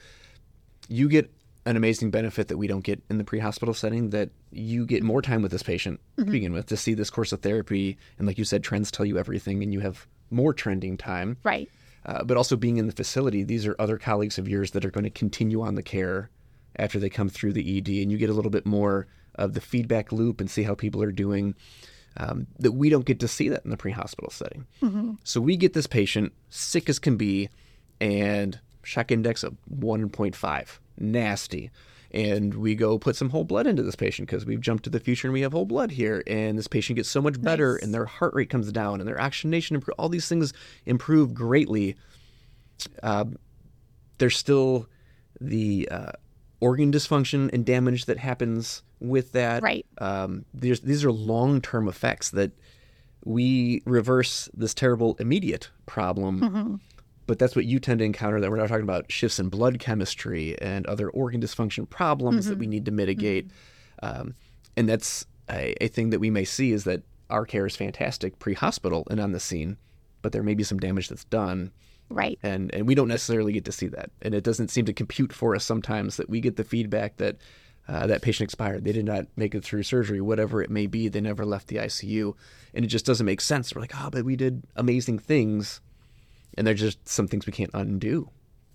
you 0.88 1.10
get 1.10 1.34
an 1.65 1.77
amazing 1.77 2.10
benefit 2.12 2.48
that 2.48 2.58
we 2.58 2.68
don't 2.68 2.84
get 2.84 3.01
in 3.10 3.18
the 3.18 3.24
pre-hospital 3.24 3.74
setting 3.74 4.10
that 4.10 4.30
you 4.51 4.86
get 4.86 5.03
more 5.03 5.22
time 5.22 5.41
with 5.41 5.51
this 5.51 5.62
patient 5.63 6.00
to 6.18 6.25
begin 6.25 6.53
with 6.53 6.65
to 6.68 6.75
see 6.77 6.94
this 6.94 7.10
course 7.10 7.32
of 7.32 7.41
therapy 7.41 7.98
and 8.18 8.27
like 8.27 8.38
you 8.38 8.44
said 8.46 8.63
trends 8.63 8.89
tell 8.91 9.06
you 9.06 9.18
everything 9.20 9.62
and 9.62 9.72
you 9.74 9.80
have 9.80 10.08
more 10.32 10.53
trending 10.53 10.98
time 10.98 11.38
Right. 11.44 11.70
uh, 12.06 12.24
but 12.24 12.36
also 12.38 12.56
being 12.56 12.77
in 12.77 12.88
the 12.88 12.94
facility 12.94 13.44
these 13.44 13.68
are 13.68 13.75
other 13.77 13.98
colleagues 13.98 14.38
of 14.39 14.48
yours 14.48 14.72
that 14.72 14.84
are 14.86 14.91
going 14.91 15.03
to 15.03 15.10
continue 15.12 15.62
on 15.62 15.75
the 15.75 15.84
care 15.84 16.30
after 16.77 16.98
they 17.00 17.10
come 17.10 17.30
through 17.30 17.53
the 17.53 17.77
ed 17.77 17.88
and 17.89 18.12
you 18.12 18.18
get 18.18 18.30
a 18.30 18.34
little 18.34 18.51
bit 18.51 18.65
more 18.65 19.08
of 19.36 19.53
the 19.53 19.62
feedback 19.62 20.12
loop 20.12 20.41
and 20.41 20.50
see 20.50 20.63
how 20.63 20.74
people 20.74 21.01
are 21.03 21.12
doing 21.12 21.53
um, 22.18 22.48
that 22.60 22.72
we 22.74 22.89
don't 22.89 23.06
get 23.06 23.20
to 23.22 23.27
see 23.27 23.48
that 23.50 23.63
in 23.63 23.72
the 23.72 23.77
pre-hospital 23.77 24.30
setting. 24.30 24.68
So 25.24 25.39
we 25.39 25.56
get 25.56 25.72
this 25.74 25.88
patient 25.88 26.34
sick 26.50 26.89
as 26.89 27.00
can 27.00 27.15
be, 27.15 27.48
and 28.01 28.60
shock 28.83 29.11
index 29.11 29.43
of 29.43 29.55
1.5, 29.79 30.79
nasty. 30.97 31.71
And 32.13 32.53
we 32.55 32.75
go 32.75 33.00
put 33.00 33.15
some 33.15 33.29
whole 33.29 33.45
blood 33.45 33.67
into 33.67 33.83
this 33.83 33.95
patient 33.95 34.27
because 34.27 34.45
we've 34.45 34.59
jumped 34.59 34.83
to 34.83 34.89
the 34.89 35.00
future 35.00 35.27
and 35.27 35.33
we 35.33 35.41
have 35.41 35.53
whole 35.53 35.65
blood 35.65 35.91
here. 35.91 36.21
And 36.27 36.57
this 36.57 36.67
patient 36.67 36.97
gets 36.97 37.07
so 37.09 37.21
much 37.21 37.41
better, 37.41 37.73
Nice. 37.75 37.83
and 37.83 37.93
their 37.93 38.05
heart 38.05 38.33
rate 38.33 38.50
comes 38.50 38.69
down, 38.71 39.00
and 39.00 39.07
their 39.07 39.19
oxygenation 39.21 39.75
improve. 39.75 39.95
All 39.97 40.09
these 40.09 40.27
things 40.27 40.51
improve 40.85 41.33
greatly. 41.33 41.95
Uh, 43.01 43.25
there's 44.17 44.35
still 44.38 44.88
the 45.39 45.88
uh, 45.89 46.11
organ 46.59 46.91
dysfunction 46.91 47.50
and 47.53 47.65
damage 47.65 48.05
that 48.05 48.17
happens 48.17 48.83
with 49.00 49.31
that. 49.31 49.63
Right. 49.63 49.85
Um, 50.00 50.43
there's, 50.53 50.81
these 50.81 51.05
are 51.05 51.11
long 51.13 51.61
term 51.61 51.88
effects 51.88 52.29
that 52.31 52.51
we 53.23 53.83
reverse 53.85 54.50
this 54.53 54.73
terrible 54.73 55.15
immediate 55.19 55.69
problem. 55.85 56.81
But 57.28 57.40
that's 57.40 57.56
what 57.56 57.66
you 57.66 57.80
tend 57.80 58.00
to 58.00 58.06
encounter. 58.06 58.40
That 58.40 58.50
we're 58.50 58.58
not 58.58 58.70
talking 58.70 58.84
about 58.84 59.12
shifts 59.12 59.40
in 59.40 59.50
blood 59.50 59.80
chemistry 59.80 60.60
and 60.62 60.86
other 60.88 61.10
organ 61.10 61.42
dysfunction 61.42 61.90
problems 61.90 62.48
that 62.48 62.58
we 62.58 62.68
need 62.68 62.86
to 62.86 62.92
mitigate. 62.92 63.51
Um, 64.04 64.36
and 64.75 64.90
that's 64.90 65.25
a, 65.50 65.75
a 65.84 65.88
thing 65.88 66.10
that 66.10 66.20
we 66.20 66.30
may 66.30 66.46
see 66.46 66.72
is 66.72 66.84
that 66.86 67.04
our 67.30 67.46
care 67.46 67.66
is 67.66 67.75
fantastic 67.75 68.40
pre 68.40 68.54
hospital 68.54 69.08
and 69.10 69.20
on 69.20 69.32
the 69.32 69.40
scene, 69.40 69.78
but 70.22 70.32
there 70.32 70.44
may 70.44 70.54
be 70.54 70.63
some 70.63 70.80
damage 70.80 71.10
that's 71.10 71.25
done. 71.25 71.72
Right. 72.10 72.38
and 72.44 72.74
and 72.75 72.88
we 72.88 72.96
don't 72.96 73.08
necessarily 73.08 73.54
get 73.54 73.63
to 73.66 73.72
see 73.72 73.88
that. 73.88 74.12
And 74.22 74.34
it 74.34 74.44
doesn't 74.44 74.68
seem 74.68 74.84
to 74.86 74.94
compute 74.94 75.32
for 75.32 75.56
us 75.56 75.63
sometimes 75.63 76.18
that 76.18 76.30
we 76.30 76.42
get 76.42 76.58
the 76.58 76.66
feedback 76.66 77.18
that 77.18 77.38
uh, 77.88 78.06
that 78.08 78.22
patient 78.22 78.48
expired. 78.48 78.84
They 78.84 78.92
did 78.92 79.06
not 79.06 79.28
make 79.38 79.56
it 79.56 79.63
through 79.63 79.84
surgery 79.84 80.20
whatever 80.20 80.62
it 80.62 80.70
may 80.70 80.88
be. 80.88 81.08
They 81.08 81.22
never 81.22 81.46
left 81.46 81.68
the 81.68 81.78
icu 81.78 82.34
and 82.74 82.84
it 82.84 82.90
just 82.90 83.06
doesn't 83.06 83.25
make 83.25 83.40
sense. 83.40 83.74
We're 83.74 83.82
like 83.82 83.94
oh 83.96 84.10
but 84.12 84.25
we 84.25 84.36
did 84.36 84.63
amazing 84.75 85.20
things 85.20 85.80
and 86.58 86.67
there's 86.67 86.79
just 86.79 87.08
some 87.08 87.27
things 87.27 87.46
we 87.46 87.53
can't 87.53 87.72
undo 87.74 88.29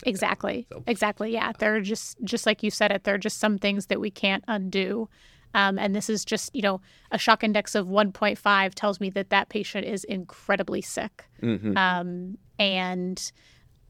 Exactly. 0.05 0.67
Exactly. 0.87 1.33
Yeah. 1.33 1.53
There 1.59 1.77
are 1.77 1.81
just 1.81 2.17
just 2.25 2.47
like 2.47 2.63
you 2.63 2.71
said 2.71 2.91
it. 2.91 3.05
There 3.05 3.15
are 3.15 3.19
just 3.19 3.39
some 3.39 3.59
things 3.59 3.87
that 3.87 4.01
we 4.01 4.11
can't 4.11 4.45
undo. 4.49 5.09
Um, 5.55 5.79
and 5.79 5.95
this 5.95 6.11
is 6.11 6.25
just 6.25 6.55
you 6.55 6.63
know 6.63 6.81
a 7.11 7.19
shock 7.19 7.43
index 7.43 7.75
of 7.75 7.87
1.5 7.87 8.75
tells 8.75 9.01
me 9.01 9.11
that 9.11 9.31
that 9.31 9.49
patient 9.49 9.87
is 9.87 10.05
incredibly 10.05 10.83
sick. 10.83 11.25
Um, 11.77 12.39
and 12.59 13.33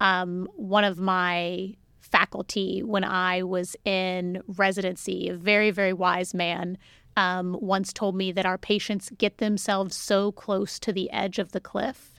um, 0.01 0.49
one 0.55 0.85
of 0.85 0.99
my 0.99 1.75
faculty 2.01 2.83
when 2.85 3.03
I 3.03 3.43
was 3.43 3.75
in 3.85 4.43
residency, 4.47 5.29
a 5.29 5.35
very 5.35 5.71
very 5.71 5.93
wise 5.93 6.35
man. 6.35 6.79
Um, 7.19 7.57
once 7.63 7.95
told 7.95 8.15
me 8.15 8.31
that 8.33 8.45
our 8.45 8.59
patients 8.59 9.11
get 9.17 9.39
themselves 9.39 9.97
so 9.97 10.33
close 10.33 10.79
to 10.81 10.93
the 10.93 11.11
edge 11.13 11.39
of 11.39 11.53
the 11.53 11.61
cliff 11.61 12.16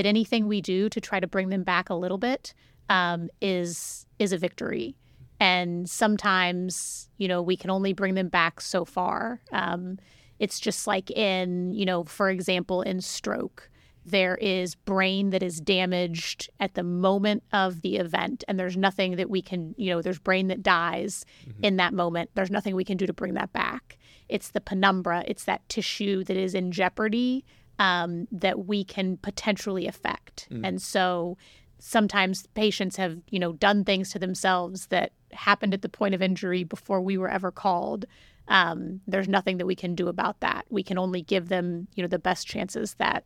that 0.00 0.06
anything 0.06 0.48
we 0.48 0.62
do 0.62 0.88
to 0.88 0.98
try 0.98 1.20
to 1.20 1.26
bring 1.26 1.50
them 1.50 1.62
back 1.62 1.90
a 1.90 1.94
little 1.94 2.16
bit 2.16 2.54
um, 2.88 3.28
is 3.42 4.06
is 4.18 4.32
a 4.32 4.38
victory. 4.38 4.96
And 5.38 5.90
sometimes, 5.90 7.10
you 7.18 7.28
know, 7.28 7.42
we 7.42 7.54
can 7.54 7.68
only 7.68 7.92
bring 7.92 8.14
them 8.14 8.28
back 8.28 8.62
so 8.62 8.86
far. 8.86 9.42
Um, 9.52 9.98
it's 10.38 10.58
just 10.58 10.86
like 10.86 11.10
in, 11.10 11.74
you 11.74 11.84
know, 11.84 12.04
for 12.04 12.30
example, 12.30 12.80
in 12.80 13.02
stroke, 13.02 13.68
there 14.06 14.36
is 14.36 14.74
brain 14.74 15.30
that 15.30 15.42
is 15.42 15.60
damaged 15.60 16.48
at 16.60 16.72
the 16.72 16.82
moment 16.82 17.42
of 17.52 17.82
the 17.82 17.96
event, 17.96 18.42
and 18.48 18.58
there's 18.58 18.78
nothing 18.78 19.16
that 19.16 19.28
we 19.28 19.42
can, 19.42 19.74
you 19.76 19.90
know, 19.90 20.00
there's 20.00 20.18
brain 20.18 20.46
that 20.46 20.62
dies 20.62 21.26
in 21.62 21.76
that 21.76 21.92
moment. 21.92 22.30
There's 22.34 22.50
nothing 22.50 22.74
we 22.74 22.86
can 22.86 22.96
do 22.96 23.06
to 23.06 23.12
bring 23.12 23.34
that 23.34 23.52
back. 23.52 23.98
It's 24.30 24.48
the 24.48 24.62
penumbra, 24.62 25.24
it's 25.26 25.44
that 25.44 25.68
tissue 25.68 26.24
that 26.24 26.38
is 26.38 26.54
in 26.54 26.72
jeopardy 26.72 27.44
um, 27.80 28.28
that 28.30 28.66
we 28.66 28.84
can 28.84 29.16
potentially 29.16 29.88
affect. 29.88 30.46
And 30.64 30.82
so 30.82 31.38
sometimes 31.78 32.46
patients 32.48 32.96
have, 32.96 33.18
you 33.30 33.38
know, 33.38 33.54
done 33.54 33.84
things 33.84 34.10
to 34.10 34.18
themselves 34.18 34.88
that 34.88 35.12
happened 35.32 35.72
at 35.72 35.80
the 35.80 35.88
point 35.88 36.14
of 36.14 36.20
injury 36.20 36.62
before 36.62 37.00
we 37.00 37.16
were 37.16 37.30
ever 37.30 37.50
called. 37.50 38.04
Um, 38.48 39.00
there's 39.06 39.28
nothing 39.28 39.56
that 39.56 39.66
we 39.66 39.74
can 39.74 39.94
do 39.94 40.08
about 40.08 40.40
that. 40.40 40.66
We 40.68 40.82
can 40.82 40.98
only 40.98 41.22
give 41.22 41.48
them, 41.48 41.88
you 41.94 42.02
know, 42.02 42.08
the 42.08 42.18
best 42.18 42.46
chances 42.46 42.94
that 42.94 43.24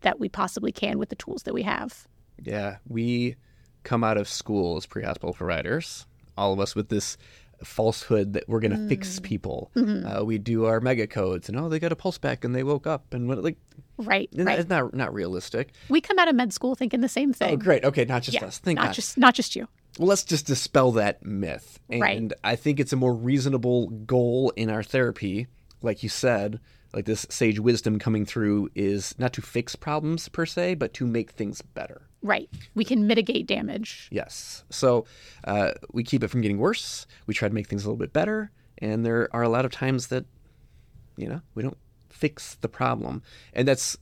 that 0.00 0.18
we 0.18 0.28
possibly 0.28 0.72
can 0.72 0.96
with 0.96 1.10
the 1.10 1.16
tools 1.16 1.42
that 1.42 1.52
we 1.52 1.64
have. 1.64 2.06
Yeah, 2.40 2.76
we 2.86 3.36
come 3.82 4.02
out 4.02 4.16
of 4.16 4.28
school 4.28 4.76
as 4.76 4.86
pre-hospital 4.86 5.34
providers, 5.34 6.06
all 6.36 6.52
of 6.52 6.60
us 6.60 6.74
with 6.74 6.88
this 6.88 7.18
falsehood 7.64 8.32
that 8.34 8.48
we're 8.48 8.60
going 8.60 8.70
to 8.76 8.88
fix 8.88 9.18
people. 9.20 9.70
Uh, 9.76 10.24
we 10.24 10.38
do 10.38 10.64
our 10.66 10.80
mega 10.80 11.06
codes, 11.06 11.48
and 11.48 11.58
oh, 11.58 11.68
they 11.68 11.78
got 11.78 11.92
a 11.92 11.96
pulse 11.96 12.18
back 12.18 12.44
and 12.44 12.54
they 12.54 12.62
woke 12.62 12.86
up, 12.86 13.12
and 13.14 13.28
what, 13.28 13.42
like 13.42 13.56
Right, 13.96 14.28
it's 14.32 14.44
right. 14.44 14.68
not 14.68 14.94
not 14.94 15.12
realistic. 15.12 15.72
We 15.88 16.00
come 16.00 16.18
out 16.20 16.28
of 16.28 16.36
med 16.36 16.52
school 16.52 16.76
thinking 16.76 17.00
the 17.00 17.08
same 17.08 17.32
thing. 17.32 17.54
Oh, 17.54 17.56
great. 17.56 17.84
Okay, 17.84 18.04
not 18.04 18.22
just 18.22 18.34
Yeah, 18.40 18.46
us. 18.46 18.58
Thank 18.58 18.76
not 18.76 18.86
God. 18.88 18.92
just 18.94 19.18
not 19.18 19.34
just 19.34 19.56
you. 19.56 19.66
Well, 19.98 20.06
let's 20.08 20.22
just 20.22 20.46
dispel 20.46 20.92
that 20.92 21.24
myth. 21.24 21.80
And 21.90 22.00
Right. 22.00 22.32
I 22.44 22.54
think 22.54 22.78
it's 22.78 22.92
a 22.92 22.96
more 22.96 23.12
reasonable 23.14 23.88
goal 23.88 24.52
in 24.54 24.70
our 24.70 24.84
therapy. 24.84 25.48
Like 25.82 26.04
you 26.04 26.08
said, 26.08 26.60
like 26.92 27.06
this 27.06 27.26
sage 27.28 27.58
wisdom 27.58 27.98
coming 27.98 28.24
through 28.24 28.68
is 28.76 29.16
not 29.18 29.32
to 29.32 29.42
fix 29.42 29.74
problems 29.74 30.28
per 30.28 30.46
se, 30.46 30.74
but 30.74 30.94
to 30.94 31.06
make 31.06 31.32
things 31.32 31.60
better. 31.62 32.02
Right. 32.22 32.48
We 32.74 32.84
can 32.84 33.06
mitigate 33.06 33.46
damage. 33.46 34.08
Yes. 34.10 34.64
So 34.70 35.06
uh, 35.44 35.72
we 35.92 36.02
keep 36.02 36.22
it 36.24 36.28
from 36.28 36.40
getting 36.40 36.58
worse. 36.58 37.06
We 37.26 37.34
try 37.34 37.48
to 37.48 37.54
make 37.54 37.68
things 37.68 37.84
a 37.84 37.88
little 37.88 37.98
bit 37.98 38.12
better. 38.12 38.50
And 38.78 39.04
there 39.04 39.28
are 39.32 39.42
a 39.42 39.48
lot 39.48 39.64
of 39.64 39.72
times 39.72 40.08
that, 40.08 40.24
you 41.16 41.28
know, 41.28 41.40
we 41.54 41.62
don't 41.62 41.78
fix 42.08 42.56
the 42.60 42.68
problem. 42.68 43.22
And 43.52 43.66
that's, 43.66 43.96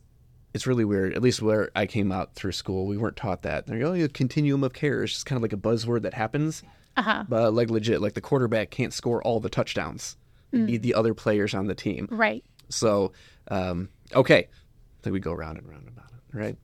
it's 0.54 0.66
really 0.66 0.85
weird. 0.85 1.14
At 1.14 1.23
least 1.23 1.42
where 1.42 1.70
I 1.75 1.87
came 1.87 2.11
out 2.11 2.35
through 2.35 2.52
school, 2.52 2.87
we 2.87 2.96
weren't 2.96 3.16
taught 3.16 3.42
that. 3.42 3.66
They're 3.66 3.87
like, 3.87 4.00
oh, 4.00 4.04
a 4.04 4.08
continuum 4.08 4.64
of 4.64 4.73
care 4.73 5.02
is 5.02 5.12
just 5.12 5.26
kind 5.26 5.37
of 5.37 5.42
like 5.42 5.52
a 5.52 5.56
buzzword 5.56 6.02
that 6.02 6.14
happens. 6.14 6.62
Uh-huh. 6.96 7.25
But 7.28 7.52
like 7.52 7.70
legit, 7.70 8.00
like 8.00 8.14
the 8.14 8.23
quarterback 8.23 8.70
can't 8.70 8.94
score 8.94 9.23
all 9.23 9.40
the 9.40 9.50
touchdowns. 9.50 10.16
You 10.52 10.62
need 10.62 10.82
the 10.82 10.94
other 10.94 11.12
players 11.12 11.54
on 11.54 11.66
the 11.66 11.75
team. 11.75 12.08
Right. 12.11 12.42
So, 12.70 13.12
um, 13.49 13.90
okay, 14.14 14.38
I 14.38 15.02
think 15.02 15.12
we 15.12 15.20
go 15.20 15.35
round 15.35 15.58
and 15.58 15.68
round 15.68 15.87
about 15.87 16.06
it, 16.06 16.35
right? 16.35 16.56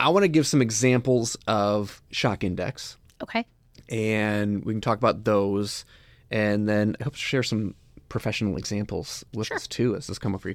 I 0.00 0.08
want 0.08 0.24
to 0.24 0.28
give 0.28 0.46
some 0.46 0.60
examples 0.62 1.36
of 1.46 2.02
shock 2.10 2.42
index, 2.44 2.96
Okay. 3.22 3.46
and 3.88 4.64
we 4.64 4.72
can 4.72 4.80
talk 4.80 4.98
about 4.98 5.24
those, 5.24 5.84
and 6.30 6.68
then 6.68 6.96
I 7.00 7.04
hope 7.04 7.12
to 7.14 7.18
share 7.18 7.42
some 7.42 7.74
professional 8.08 8.56
examples 8.56 9.24
with 9.32 9.50
us 9.52 9.66
too 9.66 9.96
as 9.96 10.06
this 10.06 10.18
come 10.18 10.34
up 10.34 10.40
for 10.42 10.50
you. 10.50 10.54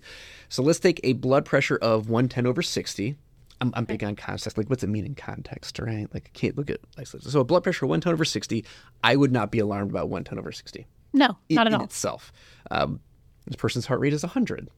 So 0.50 0.62
let's 0.62 0.79
take 0.79 1.00
a 1.03 1.13
blood 1.13 1.44
pressure 1.46 1.77
of 1.77 2.10
110 2.10 2.46
over 2.46 2.62
60. 2.62 3.15
I'm, 3.60 3.72
I'm 3.74 3.86
big 3.86 4.03
on 4.03 4.15
context. 4.15 4.56
Like, 4.58 4.70
what's 4.70 4.84
it 4.84 4.88
mean 4.89 5.06
in 5.06 5.15
context, 5.15 5.79
right? 5.79 6.08
Like, 6.13 6.29
I 6.34 6.38
can't 6.38 6.56
look 6.56 6.70
at 6.70 6.79
isolated. 6.98 7.32
So, 7.32 7.39
a 7.39 7.44
blood 7.44 7.63
pressure 7.63 7.86
of 7.86 7.89
110 7.89 8.13
over 8.13 8.24
60, 8.25 8.63
I 9.03 9.15
would 9.15 9.32
not 9.32 9.50
be 9.50 9.58
alarmed 9.58 9.89
about 9.89 10.10
110 10.10 10.38
over 10.38 10.51
60 10.51 10.86
No, 11.13 11.36
in, 11.50 11.56
not 11.56 11.65
at 11.65 11.74
in 11.74 11.79
all. 11.79 11.86
itself. 11.86 12.32
Um, 12.70 13.00
this 13.48 13.56
person's 13.56 13.88
heart 13.88 14.00
rate 14.01 14.13
is 14.13 14.22
100. 14.22 14.70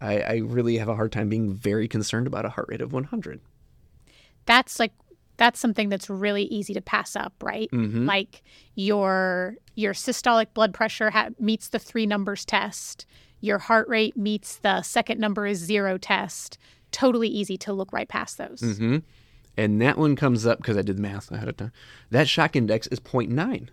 I, 0.00 0.20
I 0.20 0.34
really 0.36 0.78
have 0.78 0.88
a 0.88 0.94
hard 0.94 1.10
time 1.10 1.28
being 1.28 1.52
very 1.52 1.88
concerned 1.88 2.28
about 2.28 2.44
a 2.44 2.50
heart 2.50 2.66
rate 2.68 2.80
of 2.82 2.92
100. 2.92 3.40
That's 4.50 4.78
like 4.78 4.92
that's 5.36 5.58
something 5.58 5.88
that's 5.88 6.10
really 6.10 6.42
easy 6.44 6.74
to 6.74 6.82
pass 6.82 7.16
up, 7.16 7.32
right? 7.42 7.70
Mm-hmm. 7.72 8.04
Like 8.04 8.42
your 8.74 9.56
your 9.74 9.94
systolic 9.94 10.48
blood 10.52 10.74
pressure 10.74 11.10
ha- 11.10 11.30
meets 11.38 11.68
the 11.68 11.78
three 11.78 12.04
numbers 12.04 12.44
test, 12.44 13.06
your 13.40 13.58
heart 13.58 13.88
rate 13.88 14.16
meets 14.16 14.56
the 14.56 14.82
second 14.82 15.18
number 15.20 15.46
is 15.46 15.58
zero 15.58 15.96
test. 15.96 16.58
Totally 16.92 17.28
easy 17.28 17.56
to 17.58 17.72
look 17.72 17.92
right 17.92 18.08
past 18.08 18.36
those. 18.36 18.60
Mm-hmm. 18.60 18.98
And 19.56 19.80
that 19.80 19.96
one 19.96 20.16
comes 20.16 20.46
up 20.46 20.58
because 20.58 20.76
I 20.76 20.82
did 20.82 20.96
the 20.98 21.02
math 21.02 21.30
ahead 21.30 21.48
of 21.48 21.56
time. 21.56 21.72
That 22.10 22.28
shock 22.28 22.56
index 22.56 22.86
is 22.88 22.98
0.9. 23.00 23.68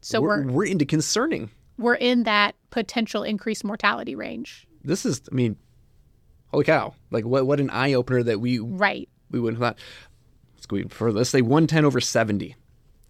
So 0.00 0.20
we're, 0.20 0.44
we're 0.44 0.52
we're 0.52 0.64
into 0.66 0.84
concerning. 0.84 1.50
we're 1.78 1.94
in 1.94 2.24
that 2.24 2.54
potential 2.70 3.22
increased 3.22 3.64
mortality 3.64 4.14
range. 4.14 4.66
This 4.82 5.06
is, 5.06 5.22
I 5.32 5.34
mean, 5.34 5.56
holy 6.48 6.64
cow! 6.64 6.94
Like 7.10 7.24
what? 7.24 7.46
What 7.46 7.58
an 7.58 7.70
eye 7.70 7.94
opener 7.94 8.22
that 8.22 8.38
we 8.40 8.58
Right. 8.58 9.08
We 9.34 9.40
wouldn't 9.40 9.60
have 9.62 9.76
thought. 9.76 9.78
Let's 10.56 10.66
go 10.66 10.76
even 10.76 10.88
further. 10.88 11.18
Let's 11.18 11.30
say 11.30 11.42
110 11.42 11.84
over 11.84 12.00
70. 12.00 12.56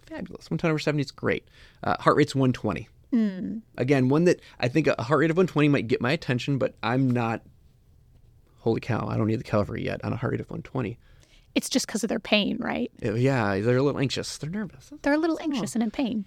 Fabulous. 0.06 0.46
110 0.50 0.70
over 0.70 0.78
70 0.78 1.00
is 1.02 1.10
great. 1.12 1.46
Uh, 1.82 1.96
heart 2.00 2.16
rate's 2.16 2.34
120. 2.34 2.88
Again, 3.78 4.08
one 4.08 4.24
that 4.24 4.40
I 4.58 4.66
think 4.66 4.88
a 4.88 5.00
heart 5.00 5.20
rate 5.20 5.30
of 5.30 5.36
120 5.36 5.68
might 5.68 5.86
get 5.86 6.00
my 6.00 6.10
attention, 6.10 6.58
but 6.58 6.74
I'm 6.82 7.08
not. 7.08 7.42
Holy 8.58 8.80
cow! 8.80 9.06
I 9.06 9.16
don't 9.16 9.28
need 9.28 9.38
the 9.38 9.44
Calvary 9.44 9.84
yet 9.84 10.04
on 10.04 10.12
a 10.12 10.16
heart 10.16 10.32
rate 10.32 10.40
of 10.40 10.46
120. 10.50 10.98
It's 11.54 11.68
just 11.68 11.86
because 11.86 12.02
of 12.02 12.08
their 12.08 12.18
pain, 12.18 12.56
right? 12.58 12.90
Uh, 13.04 13.14
Yeah, 13.14 13.60
they're 13.60 13.76
a 13.76 13.82
little 13.84 14.00
anxious. 14.00 14.36
They're 14.38 14.50
nervous. 14.50 14.90
They're 15.02 15.12
a 15.12 15.18
little 15.18 15.38
anxious 15.40 15.74
and 15.76 15.84
in 15.84 15.92
pain. 15.92 16.24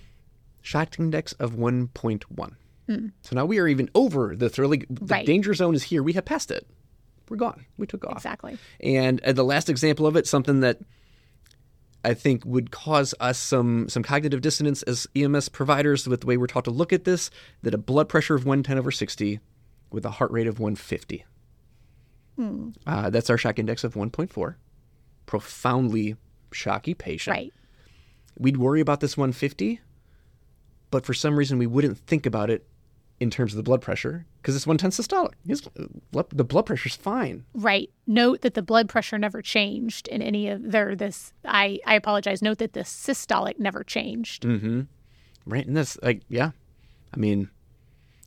Shock 0.61 0.97
index 0.97 1.33
of 1.33 1.55
1.1. 1.55 2.55
So 3.21 3.35
now 3.35 3.43
we 3.45 3.59
are 3.59 3.67
even 3.67 3.89
over 3.93 4.33
the 4.33 4.49
thrilling. 4.49 4.85
The 4.89 5.05
Right. 5.07 5.25
danger 5.25 5.53
zone 5.53 5.75
is 5.75 5.83
here. 5.83 6.01
We 6.01 6.13
have 6.13 6.23
passed 6.23 6.51
it. 6.51 6.65
We're 7.29 7.37
gone. 7.37 7.65
We 7.77 7.87
took 7.87 8.05
off. 8.05 8.17
Exactly. 8.17 8.57
And 8.79 9.21
uh, 9.23 9.33
the 9.33 9.43
last 9.43 9.69
example 9.69 10.07
of 10.07 10.15
it, 10.15 10.27
something 10.27 10.61
that 10.61 10.79
I 12.03 12.13
think 12.13 12.45
would 12.45 12.71
cause 12.71 13.13
us 13.19 13.37
some 13.37 13.89
some 13.89 14.03
cognitive 14.03 14.41
dissonance 14.41 14.81
as 14.83 15.07
EMS 15.15 15.49
providers 15.49 16.07
with 16.07 16.21
the 16.21 16.27
way 16.27 16.37
we're 16.37 16.47
taught 16.47 16.65
to 16.65 16.71
look 16.71 16.93
at 16.93 17.03
this, 17.03 17.29
that 17.63 17.73
a 17.73 17.77
blood 17.77 18.07
pressure 18.07 18.35
of 18.35 18.45
110 18.45 18.77
over 18.77 18.91
60 18.91 19.39
with 19.91 20.05
a 20.05 20.11
heart 20.11 20.31
rate 20.31 20.47
of 20.47 20.59
150. 20.59 21.25
Uh, 22.85 23.09
that's 23.09 23.29
our 23.29 23.37
shock 23.37 23.57
index 23.59 23.83
of 23.83 23.95
1.4. 23.95 24.55
Profoundly 25.25 26.15
shocky 26.51 26.93
patient. 26.93 27.35
Right. 27.35 27.53
We'd 28.37 28.57
worry 28.57 28.79
about 28.79 28.99
this 28.99 29.17
150, 29.17 29.81
but 30.91 31.05
for 31.05 31.13
some 31.13 31.37
reason 31.37 31.57
we 31.57 31.67
wouldn't 31.67 31.97
think 31.97 32.25
about 32.25 32.49
it 32.49 32.67
in 33.19 33.29
terms 33.29 33.53
of 33.53 33.57
the 33.57 33.63
blood 33.63 33.81
pressure 33.81 34.25
because 34.41 34.55
it's 34.55 34.67
110 34.67 34.91
systolic. 34.91 35.33
His, 35.47 35.67
the 36.29 36.43
blood 36.43 36.65
pressure's 36.65 36.95
fine. 36.95 37.43
Right. 37.53 37.89
Note 38.05 38.41
that 38.41 38.53
the 38.53 38.61
blood 38.61 38.87
pressure 38.87 39.17
never 39.17 39.41
changed 39.41 40.07
in 40.07 40.21
any 40.21 40.47
of 40.49 40.71
their 40.71 40.95
this. 40.95 41.33
I 41.45 41.79
I 41.85 41.95
apologize. 41.95 42.41
Note 42.41 42.59
that 42.59 42.73
the 42.73 42.81
systolic 42.81 43.59
never 43.59 43.83
changed. 43.83 44.43
Mm-hmm. 44.43 44.81
Right, 45.45 45.65
and 45.65 45.77
that's 45.77 45.97
like, 46.03 46.23
yeah. 46.29 46.51
I 47.13 47.17
mean, 47.17 47.49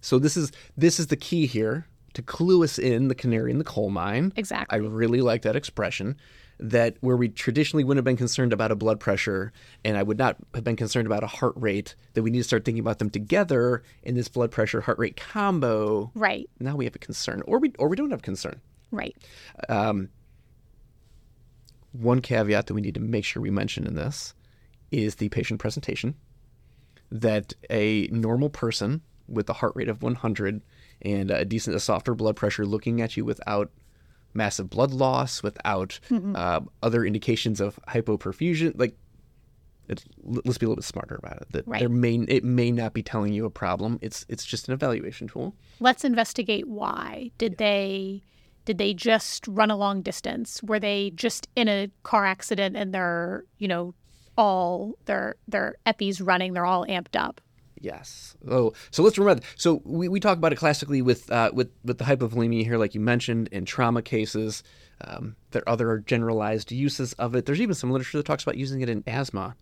so 0.00 0.18
this 0.18 0.36
is 0.36 0.52
this 0.76 0.98
is 0.98 1.08
the 1.08 1.16
key 1.16 1.46
here 1.46 1.86
to 2.14 2.22
clue 2.22 2.64
us 2.64 2.78
in 2.78 3.08
the 3.08 3.14
canary 3.14 3.50
in 3.50 3.58
the 3.58 3.64
coal 3.64 3.90
mine. 3.90 4.32
Exactly. 4.36 4.76
I 4.76 4.80
really 4.80 5.20
like 5.20 5.42
that 5.42 5.56
expression. 5.56 6.16
That 6.62 6.96
where 7.00 7.16
we 7.16 7.28
traditionally 7.28 7.84
wouldn't 7.84 7.98
have 7.98 8.04
been 8.04 8.18
concerned 8.18 8.52
about 8.52 8.70
a 8.70 8.76
blood 8.76 9.00
pressure, 9.00 9.50
and 9.82 9.96
I 9.96 10.02
would 10.02 10.18
not 10.18 10.36
have 10.54 10.62
been 10.62 10.76
concerned 10.76 11.06
about 11.06 11.24
a 11.24 11.26
heart 11.26 11.54
rate, 11.56 11.94
that 12.12 12.22
we 12.22 12.30
need 12.30 12.38
to 12.38 12.44
start 12.44 12.66
thinking 12.66 12.80
about 12.80 12.98
them 12.98 13.08
together 13.08 13.82
in 14.02 14.14
this 14.14 14.28
blood 14.28 14.50
pressure 14.50 14.82
heart 14.82 14.98
rate 14.98 15.16
combo. 15.16 16.10
Right. 16.14 16.50
Now 16.58 16.76
we 16.76 16.84
have 16.84 16.94
a 16.94 16.98
concern, 16.98 17.42
or 17.46 17.58
we 17.58 17.72
or 17.78 17.88
we 17.88 17.96
don't 17.96 18.10
have 18.10 18.20
concern. 18.20 18.60
Right. 18.90 19.16
Um, 19.68 20.10
one 21.92 22.20
caveat 22.20 22.66
that 22.66 22.74
we 22.74 22.80
need 22.80 22.94
to 22.94 23.00
make 23.00 23.24
sure 23.24 23.42
we 23.42 23.50
mention 23.50 23.86
in 23.86 23.94
this 23.94 24.34
is 24.90 25.16
the 25.16 25.28
patient 25.30 25.60
presentation. 25.60 26.14
That 27.10 27.54
a 27.68 28.06
normal 28.08 28.50
person 28.50 29.02
with 29.26 29.48
a 29.48 29.54
heart 29.54 29.72
rate 29.74 29.88
of 29.88 30.02
100 30.02 30.62
and 31.02 31.30
a 31.30 31.44
decent, 31.44 31.74
a 31.74 31.80
softer 31.80 32.14
blood 32.14 32.36
pressure 32.36 32.66
looking 32.66 33.00
at 33.00 33.16
you 33.16 33.24
without 33.24 33.70
massive 34.34 34.70
blood 34.70 34.92
loss, 34.92 35.42
without 35.42 35.98
uh, 36.34 36.60
other 36.82 37.04
indications 37.04 37.60
of 37.60 37.78
hypoperfusion, 37.88 38.72
like 38.78 38.96
it's, 39.88 40.04
let's 40.22 40.58
be 40.58 40.66
a 40.66 40.68
little 40.68 40.76
bit 40.76 40.84
smarter 40.84 41.16
about 41.16 41.42
it. 41.42 41.48
That 41.50 41.66
Right. 41.66 41.80
there 41.80 41.88
may 41.88 42.14
it 42.28 42.44
may 42.44 42.70
not 42.70 42.92
be 42.94 43.02
telling 43.02 43.32
you 43.32 43.44
a 43.44 43.50
problem. 43.50 43.98
It's 44.02 44.24
it's 44.28 44.44
just 44.44 44.68
an 44.68 44.74
evaluation 44.74 45.26
tool. 45.28 45.54
Let's 45.80 46.04
investigate 46.04 46.68
why. 46.68 47.30
Did 47.38 47.58
they 47.58 48.22
did 48.66 48.78
they 48.78 48.94
just 48.94 49.48
run 49.48 49.70
a 49.70 49.76
long 49.76 50.02
distance? 50.02 50.62
Were 50.62 50.78
they 50.78 51.10
just 51.16 51.48
in 51.56 51.66
a 51.68 51.90
car 52.04 52.24
accident 52.24 52.76
and 52.76 52.94
they're, 52.94 53.44
you 53.58 53.66
know, 53.66 53.94
all 54.38 54.94
their 55.06 55.34
their 55.48 55.74
epis 55.86 56.24
running, 56.24 56.52
they're 56.52 56.66
all 56.66 56.86
amped 56.86 57.16
up? 57.18 57.40
Yes. 57.80 58.36
Oh, 58.46 58.74
so 58.90 59.02
let's 59.02 59.16
remember. 59.16 59.42
So 59.56 59.80
we, 59.84 60.08
we 60.08 60.20
talk 60.20 60.36
about 60.36 60.52
it 60.52 60.56
classically 60.56 61.00
with 61.00 61.30
uh, 61.32 61.50
with 61.52 61.70
with 61.82 61.98
the 61.98 62.04
hypovolemia 62.04 62.62
here, 62.62 62.76
like 62.76 62.94
you 62.94 63.00
mentioned, 63.00 63.48
in 63.52 63.64
trauma 63.64 64.02
cases. 64.02 64.62
Um, 65.02 65.36
there 65.52 65.62
are 65.62 65.68
other 65.72 65.98
generalized 65.98 66.70
uses 66.70 67.14
of 67.14 67.34
it. 67.34 67.46
There's 67.46 67.60
even 67.60 67.74
some 67.74 67.90
literature 67.90 68.18
that 68.18 68.26
talks 68.26 68.42
about 68.42 68.58
using 68.58 68.82
it 68.82 68.90
in 68.90 69.02
asthma, 69.06 69.56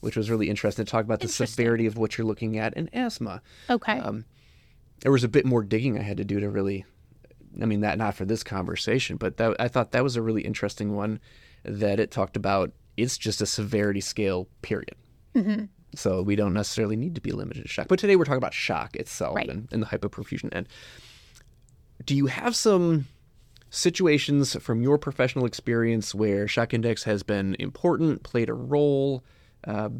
which 0.00 0.16
was 0.16 0.30
really 0.30 0.48
interesting 0.48 0.84
to 0.84 0.90
talk 0.90 1.04
about 1.04 1.18
the 1.18 1.26
severity 1.28 1.86
of 1.86 1.98
what 1.98 2.16
you're 2.16 2.26
looking 2.26 2.56
at 2.56 2.72
in 2.74 2.88
asthma. 2.92 3.42
Okay. 3.68 3.98
Um, 3.98 4.24
There 5.00 5.10
was 5.10 5.24
a 5.24 5.28
bit 5.28 5.44
more 5.44 5.64
digging 5.64 5.98
I 5.98 6.02
had 6.02 6.18
to 6.18 6.24
do 6.24 6.38
to 6.38 6.48
really, 6.48 6.84
I 7.60 7.64
mean, 7.64 7.80
that 7.80 7.98
not 7.98 8.14
for 8.14 8.24
this 8.24 8.44
conversation, 8.44 9.16
but 9.16 9.38
that, 9.38 9.56
I 9.58 9.66
thought 9.66 9.90
that 9.90 10.04
was 10.04 10.14
a 10.14 10.22
really 10.22 10.42
interesting 10.42 10.94
one. 10.94 11.18
That 11.64 11.98
it 11.98 12.12
talked 12.12 12.36
about. 12.36 12.70
It's 12.96 13.18
just 13.18 13.40
a 13.42 13.46
severity 13.46 14.00
scale, 14.00 14.46
period. 14.62 14.94
So 15.98 16.22
we 16.22 16.36
don't 16.36 16.52
necessarily 16.52 16.96
need 16.96 17.14
to 17.14 17.20
be 17.20 17.32
limited 17.32 17.62
to 17.62 17.68
shock. 17.68 17.88
But 17.88 17.98
today 17.98 18.16
we're 18.16 18.24
talking 18.24 18.38
about 18.38 18.54
shock 18.54 18.96
itself 18.96 19.36
Right. 19.36 19.48
and, 19.48 19.68
and 19.72 19.82
the 19.82 19.86
hypoperfusion 19.86 20.54
end. 20.54 20.68
Do 22.04 22.14
you 22.14 22.26
have 22.26 22.54
some 22.54 23.06
situations 23.70 24.56
from 24.62 24.82
your 24.82 24.98
professional 24.98 25.46
experience 25.46 26.14
where 26.14 26.46
shock 26.48 26.72
index 26.74 27.04
has 27.04 27.22
been 27.22 27.56
important, 27.58 28.22
played 28.22 28.48
a 28.48 28.54
role? 28.54 29.24
Uh, 29.66 29.90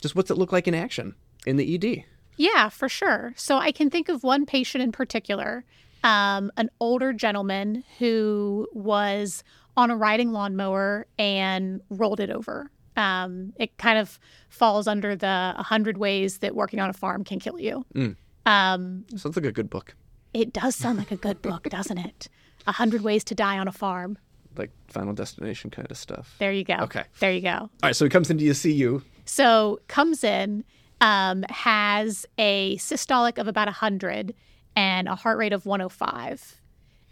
just 0.00 0.14
what's 0.14 0.30
it 0.30 0.38
look 0.38 0.52
like 0.52 0.68
in 0.68 0.74
action 0.74 1.14
in 1.46 1.56
the 1.56 1.74
ED? 1.74 2.04
Yeah, 2.36 2.68
for 2.68 2.88
sure. 2.88 3.34
So 3.36 3.58
I 3.58 3.72
can 3.72 3.90
think 3.90 4.08
of 4.08 4.22
one 4.22 4.46
patient 4.46 4.82
in 4.82 4.92
particular, 4.92 5.64
um, 6.04 6.50
an 6.56 6.70
older 6.80 7.12
gentleman 7.12 7.84
who 7.98 8.66
was 8.72 9.42
on 9.76 9.90
a 9.90 9.96
riding 9.96 10.32
lawnmower 10.32 11.06
and 11.18 11.80
rolled 11.90 12.20
it 12.20 12.30
over. 12.30 12.70
Um, 13.00 13.52
it 13.56 13.76
kind 13.78 13.98
of 13.98 14.18
falls 14.48 14.86
under 14.86 15.16
the 15.16 15.52
100 15.56 15.96
ways 15.96 16.38
that 16.38 16.54
working 16.54 16.80
on 16.80 16.90
a 16.90 16.92
farm 16.92 17.24
can 17.24 17.38
kill 17.40 17.58
you. 17.58 17.84
Mm. 17.94 18.16
Um, 18.46 19.04
Sounds 19.16 19.36
like 19.36 19.44
a 19.46 19.52
good 19.52 19.70
book, 19.70 19.94
it 20.34 20.52
does 20.52 20.74
sound 20.76 20.98
like 20.98 21.10
a 21.10 21.16
good 21.16 21.40
book, 21.42 21.62
doesn't 21.70 21.98
it? 21.98 22.28
A 22.66 22.72
hundred 22.72 23.02
ways 23.02 23.24
to 23.24 23.34
die 23.34 23.58
on 23.58 23.66
a 23.68 23.72
farm. 23.72 24.18
like 24.56 24.70
Final 24.88 25.14
Destination 25.14 25.70
kind 25.70 25.90
of 25.90 25.96
stuff. 25.96 26.34
There 26.38 26.52
you 26.52 26.64
go. 26.64 26.76
Okay. 26.82 27.04
There 27.20 27.32
you 27.32 27.40
go. 27.40 27.48
All 27.50 27.70
right, 27.84 27.96
so 27.96 28.04
he 28.04 28.10
comes 28.10 28.30
into 28.30 28.52
CU. 28.54 29.02
So 29.24 29.80
comes 29.88 30.22
in, 30.24 30.64
um, 31.00 31.44
has 31.48 32.26
a 32.38 32.76
systolic 32.76 33.38
of 33.38 33.48
about 33.48 33.66
100 33.68 34.34
and 34.76 35.08
a 35.08 35.14
heart 35.14 35.38
rate 35.38 35.52
of 35.54 35.64
105. 35.66 36.60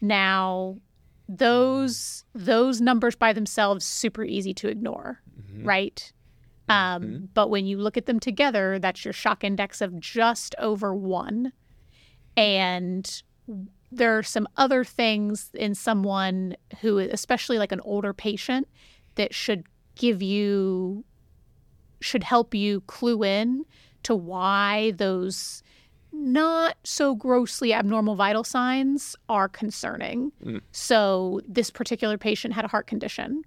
Now, 0.00 0.76
those 1.28 2.24
those 2.34 2.80
numbers 2.80 3.14
by 3.16 3.32
themselves 3.32 3.84
super 3.84 4.24
easy 4.24 4.54
to 4.54 4.68
ignore, 4.68 5.20
right? 5.62 6.12
Um, 6.68 7.28
But 7.34 7.48
when 7.50 7.66
you 7.66 7.78
look 7.78 7.96
at 7.96 8.06
them 8.06 8.20
together, 8.20 8.78
that's 8.78 9.04
your 9.04 9.12
shock 9.12 9.44
index 9.44 9.80
of 9.80 9.98
just 10.00 10.54
over 10.58 10.94
one. 10.94 11.52
And 12.36 13.22
there 13.90 14.16
are 14.18 14.22
some 14.22 14.46
other 14.56 14.84
things 14.84 15.50
in 15.54 15.74
someone 15.74 16.56
who, 16.80 16.98
especially 16.98 17.58
like 17.58 17.72
an 17.72 17.80
older 17.80 18.12
patient, 18.12 18.68
that 19.14 19.34
should 19.34 19.64
give 19.96 20.22
you 20.22 21.04
should 22.00 22.22
help 22.22 22.54
you 22.54 22.80
clue 22.82 23.24
in 23.24 23.64
to 24.04 24.14
why 24.14 24.92
those 24.92 25.62
not 26.18 26.76
so 26.84 27.14
grossly 27.14 27.72
abnormal 27.72 28.14
vital 28.16 28.44
signs 28.44 29.16
are 29.28 29.48
concerning. 29.48 30.32
So, 30.72 31.40
this 31.48 31.70
particular 31.70 32.18
patient 32.18 32.54
had 32.54 32.64
a 32.64 32.68
heart 32.68 32.86
condition. 32.86 33.42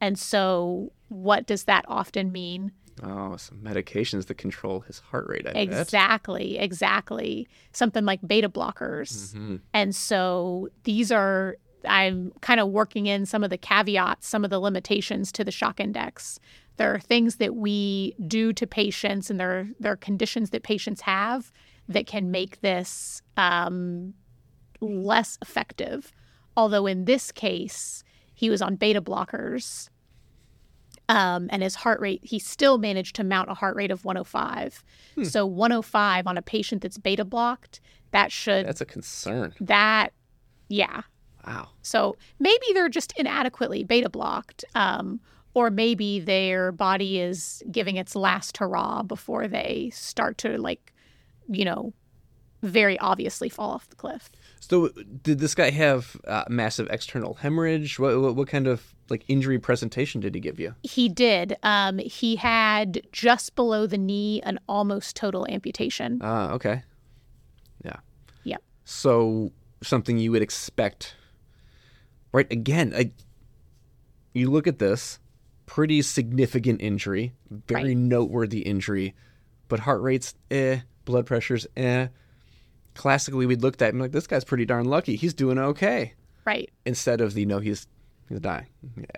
And 0.00 0.18
so, 0.18 0.92
what 1.08 1.46
does 1.46 1.64
that 1.64 1.84
often 1.88 2.32
mean? 2.32 2.72
Oh, 3.02 3.36
some 3.36 3.58
medications 3.58 4.26
that 4.26 4.36
control 4.38 4.80
his 4.80 4.98
heart 4.98 5.26
rate. 5.28 5.46
I 5.46 5.52
bet. 5.66 5.80
Exactly, 5.80 6.58
exactly. 6.58 7.48
Something 7.72 8.04
like 8.04 8.20
beta 8.26 8.48
blockers. 8.48 9.32
Mhm. 9.34 9.60
And 9.72 9.94
so 9.94 10.68
these 10.84 11.10
are, 11.10 11.56
I'm 11.86 12.32
kind 12.42 12.60
of 12.60 12.68
working 12.68 13.06
in 13.06 13.24
some 13.26 13.42
of 13.42 13.50
the 13.50 13.56
caveats, 13.58 14.28
some 14.28 14.44
of 14.44 14.50
the 14.50 14.58
limitations 14.60 15.32
to 15.32 15.44
the 15.44 15.50
shock 15.50 15.80
index. 15.80 16.38
There 16.76 16.94
are 16.94 17.00
things 17.00 17.36
that 17.36 17.56
we 17.56 18.14
do 18.26 18.52
to 18.52 18.66
patients, 18.66 19.30
and 19.30 19.40
there, 19.40 19.68
there 19.80 19.92
are 19.92 19.96
conditions 19.96 20.50
that 20.50 20.62
patients 20.62 21.00
have 21.02 21.50
that 21.88 22.06
can 22.06 22.30
make 22.30 22.60
this 22.60 23.22
um, 23.36 24.14
less 24.80 25.38
effective. 25.42 26.12
Although 26.56 26.86
in 26.86 27.04
this 27.06 27.32
case, 27.32 28.04
he 28.34 28.50
was 28.50 28.62
on 28.62 28.76
beta 28.76 29.00
blockers. 29.02 29.88
Um, 31.08 31.48
and 31.50 31.62
his 31.62 31.74
heart 31.74 32.00
rate, 32.00 32.20
he 32.22 32.38
still 32.38 32.78
managed 32.78 33.16
to 33.16 33.24
mount 33.24 33.50
a 33.50 33.54
heart 33.54 33.76
rate 33.76 33.90
of 33.90 34.04
105. 34.04 34.82
So 35.24 35.44
105 35.44 36.26
on 36.26 36.38
a 36.38 36.42
patient 36.42 36.80
that's 36.82 36.96
beta 36.96 37.24
blocked, 37.24 37.80
that 38.12 38.30
should 38.32 38.66
That's 38.66 38.80
a 38.80 38.86
concern. 38.86 39.54
that 39.60 40.12
yeah 40.68 41.02
Wow. 41.46 41.68
so 41.82 42.16
maybe 42.38 42.66
they're 42.72 42.88
just 42.88 43.12
inadequately 43.18 43.82
beta 43.84 44.08
blocked 44.08 44.64
um, 44.74 45.18
or 45.54 45.70
maybe 45.70 46.20
their 46.20 46.72
body 46.72 47.18
is 47.20 47.62
giving 47.70 47.96
its 47.96 48.14
last 48.14 48.56
hurrah 48.58 49.02
before 49.02 49.48
they 49.48 49.90
start 49.92 50.38
to 50.38 50.56
like 50.56 50.92
you 51.48 51.64
know 51.64 51.92
very 52.62 52.96
obviously 53.00 53.48
fall 53.48 53.70
off 53.72 53.88
the 53.88 53.96
cliff 53.96 54.30
So, 54.60 54.90
did 55.22 55.40
this 55.40 55.54
guy 55.54 55.70
have 55.70 56.16
uh, 56.28 56.44
massive 56.48 56.86
external 56.90 57.34
hemorrhage? 57.34 57.98
What, 57.98 58.20
what 58.20 58.36
what 58.36 58.46
kind 58.48 58.68
of 58.68 58.94
like 59.10 59.24
injury 59.28 59.58
presentation 59.58 60.20
did 60.20 60.34
he 60.34 60.40
give 60.40 60.60
you? 60.60 60.74
he 60.84 61.08
did 61.08 61.56
um, 61.64 61.98
he 61.98 62.36
had 62.36 63.02
just 63.10 63.56
below 63.56 63.86
the 63.86 63.98
knee 63.98 64.40
an 64.44 64.60
almost 64.68 65.16
total 65.16 65.44
amputation 65.50 66.20
Ah, 66.22 66.52
okay. 66.52 66.82
Yeah. 67.84 67.96
Yep. 68.44 68.62
So 68.84 69.50
something 69.82 70.18
you 70.18 70.30
would 70.30 70.42
expect, 70.42 71.16
right? 72.32 72.46
Again, 72.52 72.92
I, 72.96 73.10
you 74.32 74.48
look 74.50 74.68
at 74.68 74.78
this, 74.78 75.18
pretty 75.66 76.00
significant 76.02 76.80
injury, 76.80 77.32
very 77.50 77.88
Right. 77.88 77.96
noteworthy 77.96 78.60
injury, 78.60 79.14
but 79.68 79.80
heart 79.80 80.00
rates, 80.00 80.34
eh, 80.50 80.80
blood 81.04 81.26
pressures, 81.26 81.66
eh. 81.76 82.08
Classically, 82.94 83.46
we'd 83.46 83.62
looked 83.62 83.80
at 83.80 83.94
him 83.94 84.00
like 84.00 84.12
this 84.12 84.26
guy's 84.26 84.44
pretty 84.44 84.66
darn 84.66 84.84
lucky. 84.84 85.16
He's 85.16 85.34
doing 85.34 85.58
okay. 85.58 86.14
right 86.44 86.70
instead 86.84 87.20
of 87.20 87.34
the 87.34 87.46
no 87.46 87.60
he's 87.60 87.86
he's 88.28 88.40
dying 88.40 88.66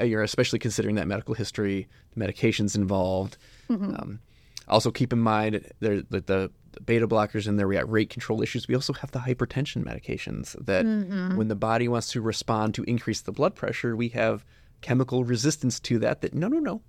you're 0.03 0.23
especially 0.23 0.59
considering 0.59 0.97
that 0.97 1.07
medical 1.09 1.35
history 1.35 1.89
the 2.15 2.23
medications 2.23 2.77
involved 2.77 3.39
um, 3.71 4.21
also 4.69 4.91
keep 4.91 5.11
in 5.11 5.19
mind 5.21 5.67
there 5.81 6.03
that 6.11 6.27
the 6.27 6.51
beta 6.85 7.07
blockers 7.07 7.47
in 7.47 7.57
there. 7.57 7.69
We 7.69 7.77
got 7.77 7.89
rate 7.91 8.11
control 8.11 8.43
issues. 8.43 8.67
We 8.69 8.75
also 8.75 8.93
have 8.95 9.11
the 9.13 9.21
hypertension 9.21 9.85
medications 9.85 10.57
that 10.67 10.85
Mm-hmm. 10.85 11.37
when 11.37 11.49
the 11.49 11.55
body 11.55 11.87
wants 11.89 12.11
to 12.13 12.21
respond 12.21 12.75
to 12.75 12.83
increase 12.85 13.21
the 13.23 13.33
blood 13.33 13.55
pressure, 13.55 13.95
we 13.97 14.09
have 14.09 14.45
chemical 14.81 15.23
resistance 15.25 15.79
to 15.81 15.99
that. 16.01 16.21
That 16.21 16.35
no, 16.35 16.49
no, 16.49 16.59
no, 16.59 16.83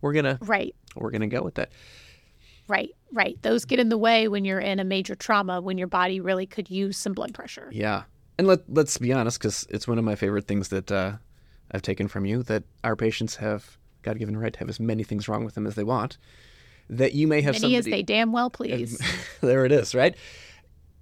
we're 0.00 0.14
gonna 0.14 0.38
Right. 0.40 0.74
we're 0.96 1.10
gonna 1.10 1.26
go 1.28 1.42
with 1.42 1.54
that. 1.56 1.70
Right. 2.68 2.90
Right. 3.10 3.40
Those 3.42 3.64
get 3.64 3.80
in 3.80 3.88
the 3.88 3.98
way 3.98 4.28
when 4.28 4.44
you're 4.44 4.60
in 4.60 4.78
a 4.78 4.84
major 4.84 5.14
trauma 5.14 5.60
when 5.60 5.78
your 5.78 5.86
body 5.88 6.20
really 6.20 6.46
could 6.46 6.70
use 6.70 6.96
some 6.96 7.14
blood 7.14 7.32
pressure. 7.34 7.68
Yeah, 7.72 8.02
and 8.36 8.46
let 8.46 8.60
let's 8.68 8.98
be 8.98 9.12
honest, 9.12 9.38
because 9.38 9.66
it's 9.70 9.88
one 9.88 9.98
of 9.98 10.04
my 10.04 10.14
favorite 10.14 10.46
things 10.46 10.68
that 10.68 10.92
uh, 10.92 11.12
I've 11.72 11.82
taken 11.82 12.06
from 12.06 12.26
you 12.26 12.42
that 12.44 12.64
our 12.84 12.96
patients 12.96 13.36
have 13.36 13.78
God 14.02 14.18
given 14.18 14.36
right 14.36 14.52
to 14.52 14.58
have 14.58 14.68
as 14.68 14.78
many 14.78 15.02
things 15.04 15.28
wrong 15.28 15.44
with 15.44 15.54
them 15.54 15.66
as 15.66 15.74
they 15.74 15.84
want. 15.84 16.18
That 16.90 17.14
you 17.14 17.26
may 17.26 17.40
have 17.42 17.60
Many 17.60 17.76
as 17.76 17.84
they 17.84 18.02
damn 18.02 18.32
well 18.32 18.50
please. 18.50 19.00
there 19.40 19.64
it 19.64 19.72
is, 19.72 19.94
right? 19.94 20.14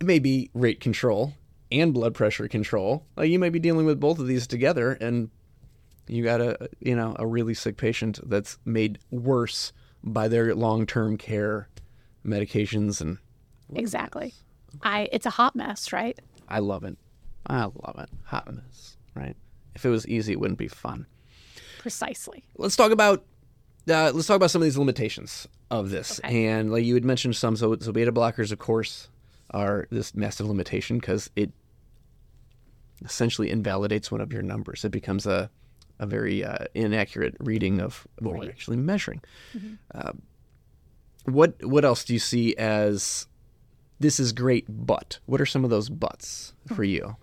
It 0.01 0.07
may 0.07 0.19
be 0.19 0.51
rate 0.55 0.81
control 0.81 1.35
and 1.71 1.93
blood 1.93 2.15
pressure 2.15 2.49
control. 2.49 3.05
Like 3.17 3.31
you 3.31 3.39
may 3.39 3.51
be 3.51 3.59
dealing 3.59 3.87
with 3.87 4.01
both 4.01 4.19
of 4.19 4.27
these 4.27 4.47
together, 4.47 4.93
and 4.93 5.31
you 6.07 6.23
got 6.23 6.41
a 6.41 6.71
you 6.81 6.95
know 6.95 7.17
a 7.19 7.27
really 7.27 7.55
sick 7.55 7.77
patient 7.77 8.21
that's 8.29 8.59
made 8.65 8.99
worse 9.11 9.73
by 10.07 10.29
their 10.29 10.55
long 10.55 10.87
term 10.87 11.19
care 11.19 11.69
medications, 12.25 13.01
and 13.01 13.19
exactly. 13.75 14.33
I 14.83 15.09
it's 15.13 15.27
a 15.27 15.31
hot 15.31 15.57
mess, 15.57 15.93
right? 15.93 16.19
I 16.49 16.61
love 16.61 16.85
it. 16.85 16.97
I 17.47 17.65
love 17.65 17.97
it. 17.99 18.09
Hot 18.25 18.53
mess, 18.55 18.97
right? 19.15 19.37
If 19.75 19.85
it 19.85 19.91
was 19.91 20.07
easy, 20.07 20.33
it 20.33 20.41
wouldn't 20.41 20.59
be 20.59 20.69
fun. 20.69 21.07
Precisely. 21.81 22.45
Let's 22.57 22.77
talk 22.77 22.93
about 22.93 23.25
uh, 23.89 24.13
let's 24.15 24.27
talk 24.27 24.37
about 24.37 24.51
some 24.51 24.63
of 24.63 24.67
these 24.67 24.79
limitations 24.79 25.47
of 25.71 25.91
this. 25.91 26.21
Okay. 26.25 26.47
And 26.47 26.73
like 26.73 26.85
you 26.85 26.95
had 26.95 27.05
mentioned 27.05 27.37
some, 27.37 27.57
so 27.57 27.77
so 27.81 27.93
beta 27.93 28.13
blockers, 28.13 28.53
of 28.53 28.59
course, 28.59 29.09
are 29.51 29.87
this 29.91 30.15
massive 30.15 30.47
limitation 30.47 30.99
because 30.99 31.31
it 31.37 31.53
essentially 33.05 33.51
invalidates 33.51 34.11
one 34.11 34.21
of 34.21 34.33
your 34.33 34.43
numbers. 34.43 34.85
It 34.85 34.91
becomes 34.91 35.27
a 35.27 35.51
a 35.99 36.07
very 36.07 36.45
uh, 36.45 36.67
inaccurate 36.75 37.37
reading 37.41 37.81
of 37.81 38.07
what 38.19 38.37
we're 38.37 38.49
actually 38.49 38.77
measuring. 38.77 39.21
Uh, 39.95 40.13
what 41.25 41.55
what 41.65 41.85
else 41.85 42.05
do 42.05 42.13
you 42.13 42.19
see 42.19 42.57
as 42.57 43.27
this 43.99 44.21
is 44.21 44.33
great, 44.33 44.67
but 44.69 45.19
what 45.27 45.41
are 45.41 45.47
some 45.47 45.65
of 45.65 45.71
those 45.71 45.89
buts 45.89 46.53
for 46.75 46.85
you? 46.85 47.17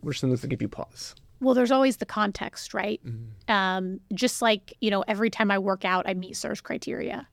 What 0.00 0.10
are 0.10 0.12
some 0.14 0.30
things 0.30 0.40
that 0.42 0.48
give 0.48 0.62
you 0.62 0.68
pause? 0.68 1.14
Well, 1.40 1.54
there's 1.54 1.72
always 1.72 1.96
the 1.96 2.06
context, 2.06 2.72
right? 2.72 3.00
Um, 3.48 3.98
just 4.14 4.42
like, 4.42 4.74
you 4.80 4.90
know, 4.90 5.02
every 5.08 5.28
time 5.28 5.50
I 5.50 5.58
work 5.58 5.84
out, 5.84 6.08
I 6.08 6.14
meet 6.14 6.36
SIRS 6.36 6.60
criteria. 6.60 7.26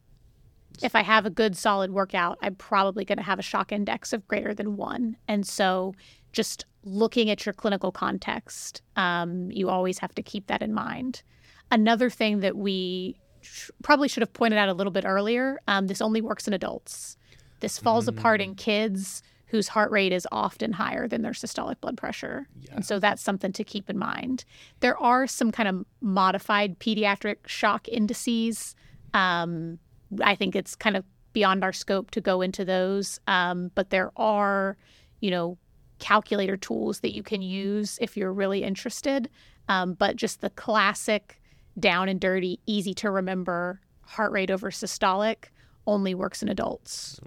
If 0.81 0.95
I 0.95 1.03
have 1.03 1.25
a 1.27 1.29
good, 1.29 1.55
solid 1.55 1.91
workout, 1.91 2.39
I'm 2.41 2.55
probably 2.55 3.05
going 3.05 3.17
to 3.17 3.23
have 3.23 3.37
a 3.37 3.43
shock 3.43 3.71
index 3.71 4.11
of 4.11 4.27
greater 4.27 4.53
than 4.53 4.77
one. 4.77 5.17
And 5.27 5.45
so, 5.45 5.93
just 6.31 6.65
looking 6.83 7.29
at 7.29 7.45
your 7.45 7.53
clinical 7.53 7.91
context, 7.91 8.81
um, 8.95 9.51
you 9.51 9.69
always 9.69 9.99
have 9.99 10.13
to 10.15 10.23
keep 10.23 10.47
that 10.47 10.61
in 10.61 10.73
mind. 10.73 11.23
Another 11.71 12.09
thing 12.09 12.39
that 12.39 12.55
we 12.55 13.19
sh- 13.41 13.69
probably 13.83 14.07
should 14.07 14.21
have 14.21 14.33
pointed 14.33 14.57
out 14.57 14.69
a 14.69 14.73
little 14.73 14.91
bit 14.91 15.05
earlier 15.05 15.59
um, 15.67 15.87
this 15.87 16.01
only 16.01 16.21
works 16.21 16.47
in 16.47 16.53
adults. 16.53 17.17
This 17.59 17.77
falls 17.77 18.07
apart 18.07 18.41
in 18.41 18.55
kids 18.55 19.21
whose 19.47 19.67
heart 19.67 19.91
rate 19.91 20.13
is 20.13 20.27
often 20.31 20.71
higher 20.71 21.07
than 21.07 21.23
their 21.23 21.31
systolic 21.31 21.81
blood 21.81 21.97
pressure. 21.97 22.47
And 22.75 22.85
so 22.85 22.99
that's 22.99 23.21
something 23.21 23.51
to 23.53 23.63
keep 23.63 23.89
in 23.89 23.97
mind. 23.97 24.45
There 24.79 24.97
are 24.97 25.25
some 25.25 25.51
kind 25.51 25.67
of 25.67 25.85
modified 26.01 26.79
pediatric 26.79 27.47
shock 27.47 27.87
indices. 27.87 28.75
Um, 29.13 29.79
I 30.23 30.35
think 30.35 30.55
it's 30.55 30.75
kind 30.75 30.95
of 30.95 31.03
beyond 31.33 31.63
our 31.63 31.73
scope 31.73 32.11
to 32.11 32.21
go 32.21 32.41
into 32.41 32.63
those, 32.63 33.19
um, 33.27 33.71
but 33.75 33.89
there 33.89 34.11
are, 34.15 34.77
you 35.19 35.31
know, 35.31 35.57
calculator 35.99 36.57
tools 36.57 37.01
that 37.01 37.15
you 37.15 37.23
can 37.23 37.41
use 37.41 37.97
if 38.01 38.17
you're 38.17 38.33
really 38.33 38.63
interested. 38.63 39.29
Um, 39.67 39.93
but 39.93 40.15
just 40.15 40.41
the 40.41 40.49
classic 40.49 41.41
down 41.79 42.09
and 42.09 42.19
dirty, 42.19 42.59
easy 42.65 42.93
to 42.95 43.11
remember 43.11 43.79
heart 44.01 44.31
rate 44.31 44.49
over 44.49 44.71
systolic 44.71 45.45
only 45.85 46.13
works 46.13 46.41
in 46.41 46.49
adults. 46.49 47.19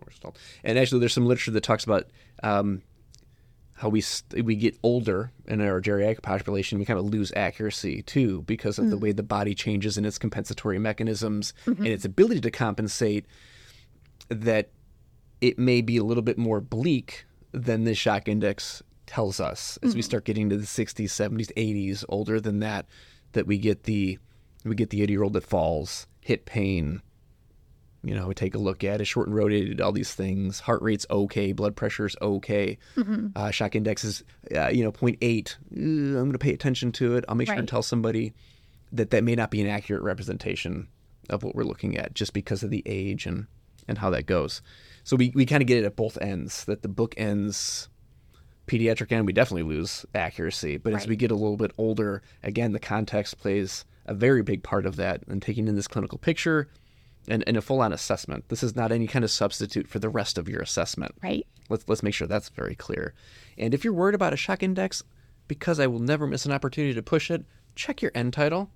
And 0.64 0.78
actually, 0.78 1.00
there's 1.00 1.12
some 1.12 1.26
literature 1.26 1.50
that 1.52 1.62
talks 1.62 1.84
about 1.84 2.10
um, 2.42 2.82
how 3.74 3.88
we 3.88 4.02
we 4.42 4.54
get 4.54 4.78
older 4.82 5.32
in 5.46 5.60
our 5.60 5.80
geriatric 5.80 6.22
population, 6.22 6.78
we 6.78 6.84
kind 6.84 7.00
of 7.00 7.06
lose 7.06 7.32
accuracy 7.34 8.02
too 8.02 8.42
because 8.42 8.78
of 8.78 8.90
the 8.90 8.96
way 8.96 9.10
the 9.10 9.24
body 9.24 9.54
changes 9.54 9.98
in 9.98 10.04
its 10.04 10.18
compensatory 10.18 10.78
mechanisms 10.78 11.52
and 11.66 11.88
its 11.88 12.04
ability 12.04 12.40
to 12.40 12.50
compensate. 12.50 13.26
That 14.28 14.70
it 15.40 15.58
may 15.58 15.80
be 15.80 15.96
a 15.96 16.04
little 16.04 16.22
bit 16.22 16.38
more 16.38 16.60
bleak 16.60 17.26
than 17.52 17.84
the 17.84 17.94
shock 17.94 18.28
index 18.28 18.82
tells 19.06 19.40
us 19.40 19.78
as 19.82 19.94
we 19.94 20.02
start 20.02 20.24
getting 20.24 20.48
to 20.48 20.56
the 20.56 20.64
60s, 20.64 21.04
70s, 21.04 21.52
80s, 21.54 22.04
older 22.08 22.40
than 22.40 22.60
that, 22.60 22.86
that 23.32 23.46
we 23.46 23.58
get 23.58 23.84
the 23.84 24.18
we 24.64 24.74
get 24.74 24.90
the 24.90 25.02
80 25.02 25.12
year 25.12 25.22
old 25.22 25.32
that 25.32 25.44
falls, 25.44 26.06
hit 26.20 26.46
pain, 26.46 27.02
you 28.04 28.14
know, 28.14 28.26
we 28.26 28.34
take 28.34 28.54
a 28.54 28.58
look 28.58 28.82
at 28.82 29.00
it, 29.00 29.04
shortened 29.04 29.36
rotated, 29.36 29.80
all 29.80 29.92
these 29.92 30.12
things. 30.12 30.60
Heart 30.60 30.82
rate's 30.82 31.06
okay, 31.10 31.52
blood 31.52 31.76
pressure's 31.76 32.16
okay. 32.20 32.78
Uh, 33.36 33.50
shock 33.50 33.76
index 33.76 34.04
is, 34.04 34.24
uh, 34.54 34.68
you 34.68 34.82
know, 34.82 34.90
0.8. 34.90 35.50
Uh, 35.50 35.54
I'm 35.76 36.12
going 36.14 36.32
to 36.32 36.38
pay 36.38 36.52
attention 36.52 36.90
to 36.92 37.16
it. 37.16 37.24
I'll 37.28 37.36
make 37.36 37.46
sure 37.46 37.54
and 37.60 37.68
tell 37.68 37.82
somebody 37.82 38.34
that 38.90 39.10
that 39.10 39.22
may 39.24 39.34
not 39.34 39.50
be 39.50 39.60
an 39.60 39.68
accurate 39.68 40.02
representation 40.02 40.88
of 41.30 41.44
what 41.44 41.54
we're 41.54 41.62
looking 41.64 41.96
at 41.96 42.14
just 42.14 42.32
because 42.32 42.62
of 42.64 42.70
the 42.70 42.82
age 42.86 43.26
and, 43.26 43.46
and 43.86 43.98
how 43.98 44.10
that 44.10 44.26
goes. 44.26 44.62
So 45.04 45.16
we, 45.16 45.32
we 45.34 45.46
kind 45.46 45.62
of 45.62 45.66
get 45.66 45.78
it 45.78 45.84
at 45.84 45.96
both 45.96 46.16
ends, 46.20 46.64
that 46.66 46.82
the 46.82 46.88
book 46.88 47.14
ends 47.16 47.88
pediatric 48.66 49.12
end, 49.12 49.26
we 49.26 49.32
definitely 49.32 49.74
lose 49.74 50.06
accuracy. 50.14 50.76
But 50.76 50.94
as 50.94 51.06
we 51.06 51.16
get 51.16 51.30
a 51.30 51.34
little 51.34 51.56
bit 51.56 51.72
older, 51.76 52.22
again, 52.42 52.72
the 52.72 52.78
context 52.78 53.38
plays 53.38 53.84
a 54.06 54.14
very 54.14 54.42
big 54.42 54.62
part 54.62 54.86
of 54.86 54.96
that 54.96 55.22
and 55.28 55.42
taking 55.42 55.68
in 55.68 55.76
this 55.76 55.88
clinical 55.88 56.18
picture 56.18 56.68
and, 57.28 57.44
and 57.46 57.56
a 57.56 57.62
full 57.62 57.80
on 57.80 57.92
assessment. 57.92 58.48
This 58.48 58.62
is 58.62 58.74
not 58.74 58.92
any 58.92 59.06
kind 59.06 59.24
of 59.24 59.30
substitute 59.30 59.88
for 59.88 59.98
the 59.98 60.08
rest 60.08 60.38
of 60.38 60.48
your 60.48 60.60
assessment. 60.60 61.14
Right. 61.22 61.46
Let's 61.68 61.88
let's 61.88 62.02
make 62.02 62.14
sure 62.14 62.26
that's 62.26 62.48
very 62.48 62.74
clear. 62.74 63.14
And 63.56 63.74
if 63.74 63.84
you're 63.84 63.92
worried 63.92 64.14
about 64.14 64.32
a 64.32 64.36
shock 64.36 64.62
index, 64.62 65.02
because 65.48 65.78
I 65.78 65.86
will 65.86 66.00
never 66.00 66.26
miss 66.26 66.46
an 66.46 66.52
opportunity 66.52 66.94
to 66.94 67.02
push 67.02 67.30
it, 67.30 67.44
check 67.74 68.02
your 68.02 68.12
end 68.14 68.32
tidal. 68.32 68.70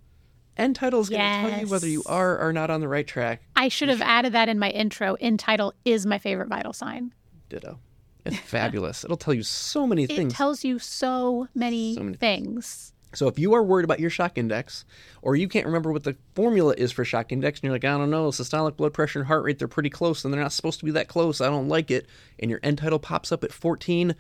End 0.56 0.74
tidal 0.76 1.00
is 1.00 1.08
going 1.08 1.20
to 1.20 1.50
tell 1.50 1.60
you 1.60 1.68
whether 1.68 1.86
you 1.86 2.02
are 2.06 2.38
or 2.38 2.52
not 2.52 2.70
on 2.70 2.80
the 2.80 2.88
right 2.88 3.06
track. 3.06 3.42
I 3.54 3.68
should 3.68 3.88
have 3.88 4.00
added 4.00 4.32
that 4.32 4.48
in 4.48 4.58
my 4.58 4.70
intro. 4.70 5.14
End 5.20 5.38
tidal 5.38 5.74
is 5.84 6.06
my 6.06 6.18
favorite 6.18 6.48
vital 6.48 6.72
sign. 6.72 7.12
Ditto. 7.48 7.78
It's 8.24 8.38
fabulous. 8.38 9.04
It'll 9.04 9.16
tell 9.16 9.34
you 9.34 9.42
so 9.42 9.86
many 9.86 10.04
It 10.04 10.08
things. 10.08 10.32
It 10.32 10.36
tells 10.36 10.64
you 10.64 10.78
so 10.78 11.48
many, 11.54 11.94
So 11.94 12.02
many 12.02 12.16
things. 12.16 12.92
So 13.14 13.28
if 13.28 13.38
you 13.38 13.54
are 13.54 13.62
worried 13.62 13.84
about 13.84 14.00
your 14.00 14.10
shock 14.10 14.36
index, 14.36 14.84
or 15.22 15.36
you 15.36 15.48
can't 15.48 15.64
remember 15.64 15.92
what 15.92 16.04
the 16.04 16.16
formula 16.34 16.74
is 16.76 16.92
for 16.92 17.04
shock 17.04 17.32
index, 17.32 17.60
and 17.60 17.64
you're 17.64 17.72
like, 17.72 17.84
I 17.84 17.96
don't 17.96 18.10
know, 18.10 18.28
systolic 18.28 18.76
blood 18.76 18.92
pressure 18.92 19.20
and 19.20 19.28
heart 19.28 19.44
rate, 19.44 19.58
they're 19.58 19.68
pretty 19.68 19.90
close, 19.90 20.24
and 20.24 20.34
they're 20.34 20.42
not 20.42 20.52
supposed 20.52 20.80
to 20.80 20.84
be 20.84 20.90
that 20.92 21.08
close. 21.08 21.40
I 21.40 21.46
don't 21.46 21.68
like 21.68 21.90
it. 21.90 22.06
And 22.38 22.50
your 22.50 22.60
end 22.62 22.78
tidal 22.78 22.98
pops 22.98 23.30
up 23.32 23.44
at 23.44 23.52
14, 23.52 24.14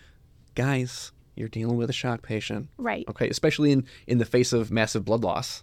guys, 0.54 1.12
you're 1.34 1.48
dealing 1.48 1.76
with 1.76 1.90
a 1.90 1.92
shock 1.92 2.22
patient. 2.22 2.68
Right. 2.78 3.04
Okay, 3.08 3.28
especially 3.28 3.72
in 3.72 3.84
in 4.06 4.18
the 4.18 4.24
face 4.24 4.52
of 4.52 4.70
massive 4.70 5.04
blood 5.04 5.22
loss, 5.22 5.62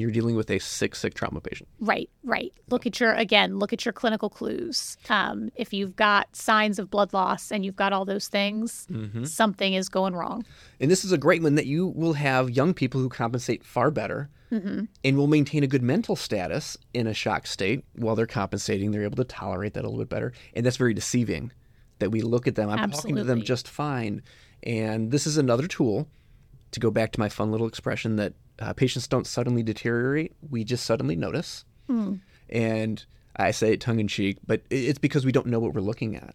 you're 0.00 0.10
dealing 0.10 0.36
with 0.36 0.50
a 0.50 0.58
sick, 0.58 0.94
sick 0.94 1.14
trauma 1.14 1.40
patient. 1.40 1.68
Right, 1.80 2.08
right. 2.24 2.52
Look 2.70 2.86
at 2.86 2.98
your 3.00 3.12
again. 3.14 3.58
Look 3.58 3.72
at 3.72 3.84
your 3.84 3.92
clinical 3.92 4.30
clues. 4.30 4.96
Um, 5.08 5.50
if 5.56 5.72
you've 5.72 5.96
got 5.96 6.34
signs 6.34 6.78
of 6.78 6.90
blood 6.90 7.12
loss 7.12 7.50
and 7.52 7.64
you've 7.64 7.76
got 7.76 7.92
all 7.92 8.04
those 8.04 8.28
things, 8.28 8.86
Mm-hmm. 8.90 9.24
something 9.24 9.74
is 9.74 9.88
going 9.88 10.14
wrong. 10.14 10.44
And 10.80 10.90
this 10.90 11.04
is 11.04 11.12
a 11.12 11.18
great 11.18 11.42
one 11.42 11.54
that 11.56 11.66
you 11.66 11.86
will 11.88 12.14
have 12.14 12.50
young 12.50 12.74
people 12.74 13.00
who 13.00 13.08
compensate 13.08 13.64
far 13.64 13.90
better 13.90 14.28
and 15.02 15.16
will 15.16 15.28
maintain 15.28 15.62
a 15.62 15.66
good 15.66 15.82
mental 15.82 16.14
status 16.14 16.76
in 16.92 17.06
a 17.06 17.14
shock 17.14 17.46
state 17.46 17.86
while 17.94 18.14
they're 18.14 18.26
compensating. 18.26 18.90
They're 18.90 19.02
able 19.04 19.16
to 19.16 19.24
tolerate 19.24 19.72
that 19.72 19.84
a 19.84 19.88
little 19.88 20.00
bit 20.00 20.10
better. 20.10 20.34
And 20.52 20.66
that's 20.66 20.76
very 20.76 20.92
deceiving 20.92 21.52
that 22.00 22.10
we 22.10 22.20
look 22.20 22.46
at 22.46 22.54
them. 22.54 22.68
I'm 22.68 22.90
talking 22.90 23.16
to 23.16 23.24
them 23.24 23.40
just 23.40 23.66
fine. 23.66 24.20
And 24.62 25.10
this 25.10 25.26
is 25.26 25.38
another 25.38 25.66
tool 25.66 26.06
to 26.72 26.80
go 26.80 26.90
back 26.90 27.12
to 27.12 27.20
my 27.20 27.30
fun 27.30 27.50
little 27.50 27.66
expression 27.66 28.16
that 28.16 28.34
uh, 28.62 28.72
patients 28.72 29.08
don't 29.08 29.26
suddenly 29.26 29.62
deteriorate, 29.62 30.32
we 30.50 30.64
just 30.64 30.84
suddenly 30.84 31.16
notice. 31.16 31.64
And 32.48 33.04
I 33.36 33.50
say 33.50 33.72
it 33.72 33.80
tongue 33.80 33.98
in 34.00 34.08
cheek, 34.08 34.38
but 34.46 34.62
it's 34.70 34.98
because 34.98 35.26
we 35.26 35.32
don't 35.32 35.46
know 35.46 35.58
what 35.58 35.74
we're 35.74 35.80
looking 35.80 36.16
at. 36.16 36.34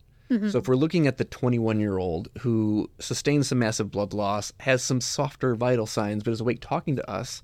So 0.50 0.58
if 0.58 0.68
we're 0.68 0.76
looking 0.76 1.08
at 1.08 1.16
the 1.18 1.24
21 1.24 1.80
year 1.80 1.98
old 1.98 2.28
who 2.40 2.90
sustains 3.00 3.48
some 3.48 3.60
massive 3.60 3.90
blood 3.92 4.14
loss, 4.14 4.52
has 4.60 4.84
some 4.84 5.00
softer 5.00 5.56
vital 5.56 5.86
signs, 5.86 6.22
but 6.22 6.32
is 6.32 6.42
awake 6.42 6.58
talking 6.60 6.98
to 6.98 7.10
us, 7.10 7.44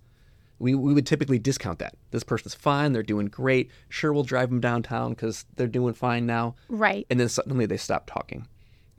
we, 0.59 0.75
we 0.75 0.93
would 0.93 1.05
typically 1.05 1.39
discount 1.39 1.79
that. 1.79 1.95
This 2.11 2.23
person's 2.23 2.55
fine, 2.55 2.91
they're 2.91 3.01
doing 3.01 3.27
great. 3.27 3.71
Sure, 3.87 4.11
we'll 4.11 4.23
drive 4.23 4.49
them 4.49 4.59
downtown 4.59 5.11
because 5.11 5.45
they're 5.55 5.67
doing 5.67 5.93
fine 5.93 6.25
now. 6.25 6.55
Right. 6.67 7.07
And 7.09 7.19
then 7.21 7.29
suddenly 7.29 7.65
they 7.65 7.77
stop 7.77 8.05
talking 8.05 8.49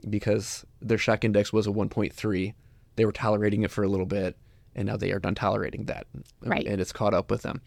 because 0.09 0.65
their 0.81 0.97
shock 0.97 1.23
index 1.23 1.53
was 1.53 1.67
a 1.67 1.71
1.3. 1.71 2.53
They 2.95 3.05
were 3.05 3.11
tolerating 3.11 3.61
it 3.61 3.69
for 3.69 3.83
a 3.83 3.87
little 3.87 4.05
bit, 4.07 4.35
and 4.75 4.87
now 4.87 4.97
they 4.97 5.11
are 5.11 5.19
done 5.19 5.35
tolerating 5.35 5.85
that. 5.85 6.07
Right. 6.41 6.65
And 6.67 6.81
it's 6.81 6.91
caught 6.91 7.13
up 7.13 7.31
with 7.31 7.41
them. 7.41 7.61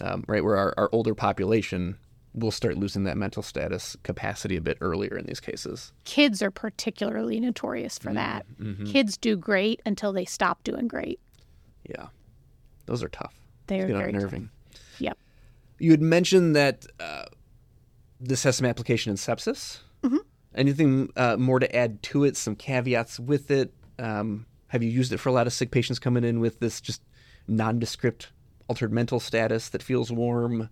Um, 0.00 0.24
right, 0.28 0.44
where 0.44 0.56
our, 0.56 0.74
our 0.76 0.88
older 0.92 1.14
population 1.14 1.98
we'll 2.34 2.50
start 2.50 2.76
losing 2.76 3.04
that 3.04 3.16
mental 3.16 3.42
status 3.42 3.96
capacity 4.02 4.56
a 4.56 4.60
bit 4.60 4.78
earlier 4.80 5.16
in 5.16 5.26
these 5.26 5.40
cases. 5.40 5.92
Kids 6.04 6.42
are 6.42 6.50
particularly 6.50 7.40
notorious 7.40 7.98
for 7.98 8.12
that. 8.12 8.46
Mm-hmm. 8.60 8.84
Kids 8.84 9.16
do 9.16 9.36
great 9.36 9.80
until 9.86 10.12
they 10.12 10.24
stop 10.24 10.62
doing 10.64 10.88
great. 10.88 11.20
Yeah, 11.88 12.06
those 12.86 13.02
are 13.02 13.08
tough. 13.08 13.34
They 13.66 13.80
are 13.80 13.86
very 13.86 14.12
tough. 14.12 14.22
unnerving. 14.22 14.50
Yep. 14.98 15.18
You 15.78 15.90
had 15.90 16.02
mentioned 16.02 16.56
that 16.56 16.86
uh, 17.00 17.26
this 18.20 18.42
has 18.44 18.56
some 18.56 18.66
application 18.66 19.10
in 19.10 19.16
sepsis. 19.16 19.78
Mm-hmm. 20.02 20.16
Anything 20.54 21.10
uh, 21.16 21.36
more 21.36 21.60
to 21.60 21.76
add 21.76 22.02
to 22.04 22.24
it? 22.24 22.36
Some 22.36 22.56
caveats 22.56 23.20
with 23.20 23.50
it? 23.50 23.72
Um, 23.98 24.46
have 24.68 24.82
you 24.82 24.90
used 24.90 25.12
it 25.12 25.18
for 25.18 25.28
a 25.28 25.32
lot 25.32 25.46
of 25.46 25.52
sick 25.52 25.70
patients 25.70 25.98
coming 25.98 26.24
in 26.24 26.40
with 26.40 26.60
this 26.60 26.80
just 26.80 27.02
nondescript 27.46 28.28
altered 28.68 28.92
mental 28.92 29.20
status 29.20 29.68
that 29.70 29.82
feels 29.82 30.12
warm? 30.12 30.68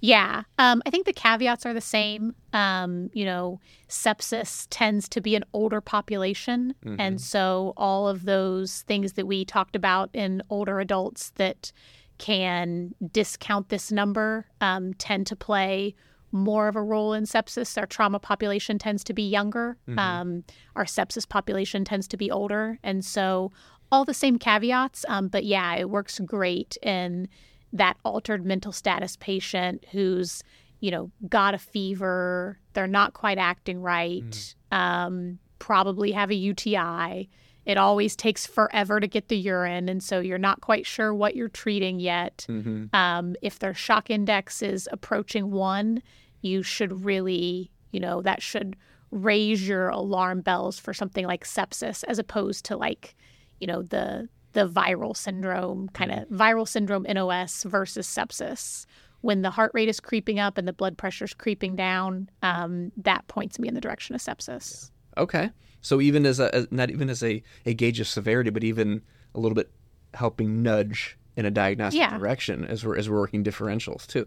Yeah. 0.00 0.42
Um, 0.58 0.82
I 0.84 0.90
think 0.90 1.06
the 1.06 1.12
caveats 1.14 1.64
are 1.64 1.72
the 1.72 1.80
same. 1.80 2.34
Um, 2.52 3.08
you 3.14 3.24
know, 3.24 3.60
sepsis 3.88 4.66
tends 4.68 5.08
to 5.10 5.20
be 5.20 5.34
an 5.34 5.44
older 5.54 5.80
population. 5.80 6.74
And 6.98 7.20
so 7.20 7.72
all 7.76 8.06
of 8.08 8.24
those 8.24 8.82
things 8.82 9.14
that 9.14 9.26
we 9.26 9.44
talked 9.46 9.76
about 9.76 10.10
in 10.12 10.42
older 10.50 10.78
adults 10.80 11.30
that 11.36 11.72
can 12.18 12.94
discount 13.12 13.70
this 13.70 13.90
number 13.90 14.46
um, 14.60 14.92
tend 14.94 15.26
to 15.28 15.36
play 15.36 15.94
more 16.34 16.68
of 16.68 16.76
a 16.76 16.82
role 16.82 17.14
in 17.14 17.24
sepsis. 17.24 17.78
Our 17.78 17.86
trauma 17.86 18.18
population 18.18 18.78
tends 18.78 19.04
to 19.04 19.14
be 19.14 19.22
younger, 19.22 19.78
um, 19.96 20.44
our 20.76 20.84
sepsis 20.84 21.26
population 21.26 21.84
tends 21.84 22.06
to 22.08 22.16
be 22.16 22.30
older. 22.30 22.78
And 22.82 23.04
so 23.04 23.52
all 23.92 24.04
the 24.04 24.12
same 24.14 24.38
caveats. 24.38 25.04
Um, 25.08 25.28
but 25.28 25.44
yeah, 25.44 25.76
it 25.76 25.88
works 25.88 26.18
great 26.18 26.76
in 26.82 27.28
that 27.72 27.96
altered 28.04 28.44
mental 28.44 28.72
status 28.72 29.16
patient 29.16 29.84
who's 29.92 30.42
you 30.80 30.90
know 30.90 31.10
got 31.28 31.54
a 31.54 31.58
fever 31.58 32.58
they're 32.72 32.86
not 32.86 33.14
quite 33.14 33.38
acting 33.38 33.80
right 33.80 34.54
um, 34.70 35.38
probably 35.58 36.12
have 36.12 36.30
a 36.30 36.34
uti 36.34 37.28
it 37.64 37.78
always 37.78 38.14
takes 38.14 38.46
forever 38.46 39.00
to 39.00 39.08
get 39.08 39.28
the 39.28 39.36
urine 39.36 39.88
and 39.88 40.02
so 40.02 40.20
you're 40.20 40.38
not 40.38 40.60
quite 40.60 40.84
sure 40.86 41.14
what 41.14 41.34
you're 41.34 41.48
treating 41.48 41.98
yet 42.00 42.44
Mm-hmm. 42.48 42.94
um, 42.94 43.34
if 43.42 43.58
their 43.58 43.74
shock 43.74 44.10
index 44.10 44.62
is 44.62 44.88
approaching 44.92 45.50
one 45.50 46.02
you 46.44 46.62
should 46.62 47.04
really 47.04 47.70
you 47.90 48.00
know 48.00 48.22
that 48.22 48.42
should 48.42 48.76
raise 49.10 49.66
your 49.66 49.88
alarm 49.88 50.40
bells 50.40 50.78
for 50.78 50.92
something 50.92 51.26
like 51.26 51.44
sepsis 51.44 52.04
as 52.08 52.18
opposed 52.18 52.64
to 52.64 52.76
like 52.76 53.14
you 53.60 53.66
know 53.66 53.82
the 53.82 54.28
the 54.52 54.68
viral 54.68 55.16
syndrome 55.16 55.88
kind 55.90 56.10
of 56.10 56.28
viral 56.28 56.66
syndrome 56.66 57.04
NOS 57.08 57.64
versus 57.64 58.06
sepsis. 58.06 58.86
When 59.20 59.40
the 59.40 59.50
heart 59.50 59.70
rate 59.74 59.88
is 59.88 60.00
creeping 60.00 60.38
up 60.38 60.58
and 60.58 60.68
the 60.68 60.72
blood 60.72 60.98
pressure 60.98 61.24
is 61.24 61.32
creeping 61.32 61.76
down, 61.76 62.28
um, 62.42 62.92
that 62.98 63.26
points 63.26 63.58
me 63.58 63.68
in 63.68 63.74
the 63.74 63.80
direction 63.80 64.14
of 64.14 64.20
sepsis. 64.20 64.90
Okay. 65.16 65.50
So 65.80 66.00
even 66.00 66.26
as 66.26 66.40
a 66.40 66.54
as, 66.54 66.68
not 66.70 66.90
even 66.90 67.08
as 67.08 67.22
a, 67.22 67.42
a 67.64 67.74
gauge 67.74 68.00
of 68.00 68.06
severity, 68.06 68.50
but 68.50 68.64
even 68.64 69.02
a 69.34 69.40
little 69.40 69.54
bit 69.54 69.70
helping 70.12 70.62
nudge 70.62 71.18
in 71.36 71.44
a 71.46 71.50
diagnostic 71.50 72.00
Yeah. 72.00 72.16
direction 72.18 72.64
as 72.64 72.84
we're 72.84 72.96
as 72.96 73.08
we're 73.10 73.18
working 73.18 73.42
differentials 73.44 74.06
too. 74.06 74.26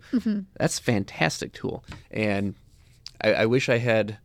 That's 0.58 0.80
a 0.80 0.84
fantastic 0.84 1.54
tool, 1.54 1.84
and 2.12 2.56
I, 3.22 3.34
I 3.34 3.46
wish 3.46 3.70
I 3.70 3.78
had 3.78 4.18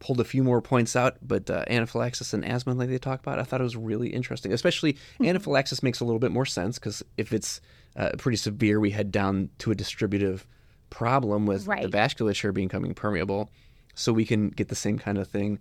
pulled 0.00 0.20
a 0.20 0.24
few 0.24 0.44
more 0.44 0.60
points 0.62 0.94
out. 0.96 1.16
But 1.22 1.50
uh, 1.50 1.64
anaphylaxis 1.68 2.32
and 2.34 2.44
asthma, 2.44 2.74
like 2.74 2.88
they 2.88 2.98
talk 2.98 3.20
about, 3.20 3.38
I 3.38 3.42
thought 3.44 3.60
it 3.60 3.64
was 3.64 3.76
really 3.76 4.08
interesting. 4.08 4.52
Especially 4.52 4.96
anaphylaxis 5.20 5.82
makes 5.82 6.00
a 6.00 6.04
little 6.04 6.20
bit 6.20 6.30
more 6.30 6.46
sense 6.46 6.78
because 6.78 7.02
if 7.16 7.32
it's 7.32 7.60
uh, 7.96 8.10
pretty 8.18 8.36
severe, 8.36 8.78
we 8.80 8.90
head 8.90 9.10
down 9.10 9.50
to 9.58 9.70
a 9.70 9.74
distributive 9.74 10.46
problem 10.90 11.46
with 11.46 11.64
the 11.64 11.70
Right. 11.70 11.86
vasculature 11.90 12.54
becoming 12.54 12.94
permeable, 12.94 13.50
so 13.94 14.12
we 14.12 14.24
can 14.24 14.50
get 14.50 14.68
the 14.68 14.76
same 14.76 14.98
kind 14.98 15.18
of 15.18 15.26
thing 15.28 15.58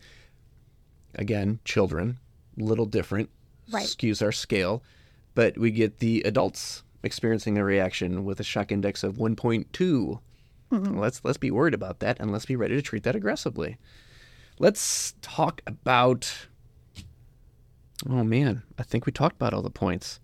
again, 1.15 1.59
children, 1.65 2.17
little 2.57 2.85
different, 2.85 3.29
Right. 3.71 3.85
skews 3.85 4.21
our 4.21 4.31
scale, 4.31 4.83
but 5.37 5.55
we 5.55 5.69
get 5.69 5.99
the 5.99 6.23
adults 6.25 6.81
experiencing 7.03 7.59
a 7.59 7.63
reaction 7.63 8.25
with 8.25 8.39
a 8.39 8.43
shock 8.43 8.71
index 8.71 9.03
of 9.03 9.17
1.2. 9.17 10.19
Let's 10.71 11.21
let's 11.23 11.37
be 11.37 11.51
worried 11.51 11.75
about 11.75 11.99
that 11.99 12.19
and 12.19 12.31
let's 12.31 12.47
be 12.47 12.55
ready 12.55 12.73
to 12.75 12.81
treat 12.81 13.03
that 13.03 13.15
aggressively. 13.15 13.77
Let's 14.57 15.13
talk 15.21 15.61
about 15.67 16.47
Oh 18.09 18.23
man, 18.23 18.63
I 18.79 18.83
think 18.83 19.05
we 19.05 19.11
talked 19.11 19.35
about 19.35 19.53
all 19.53 19.61
the 19.61 19.69
points. 19.69 20.19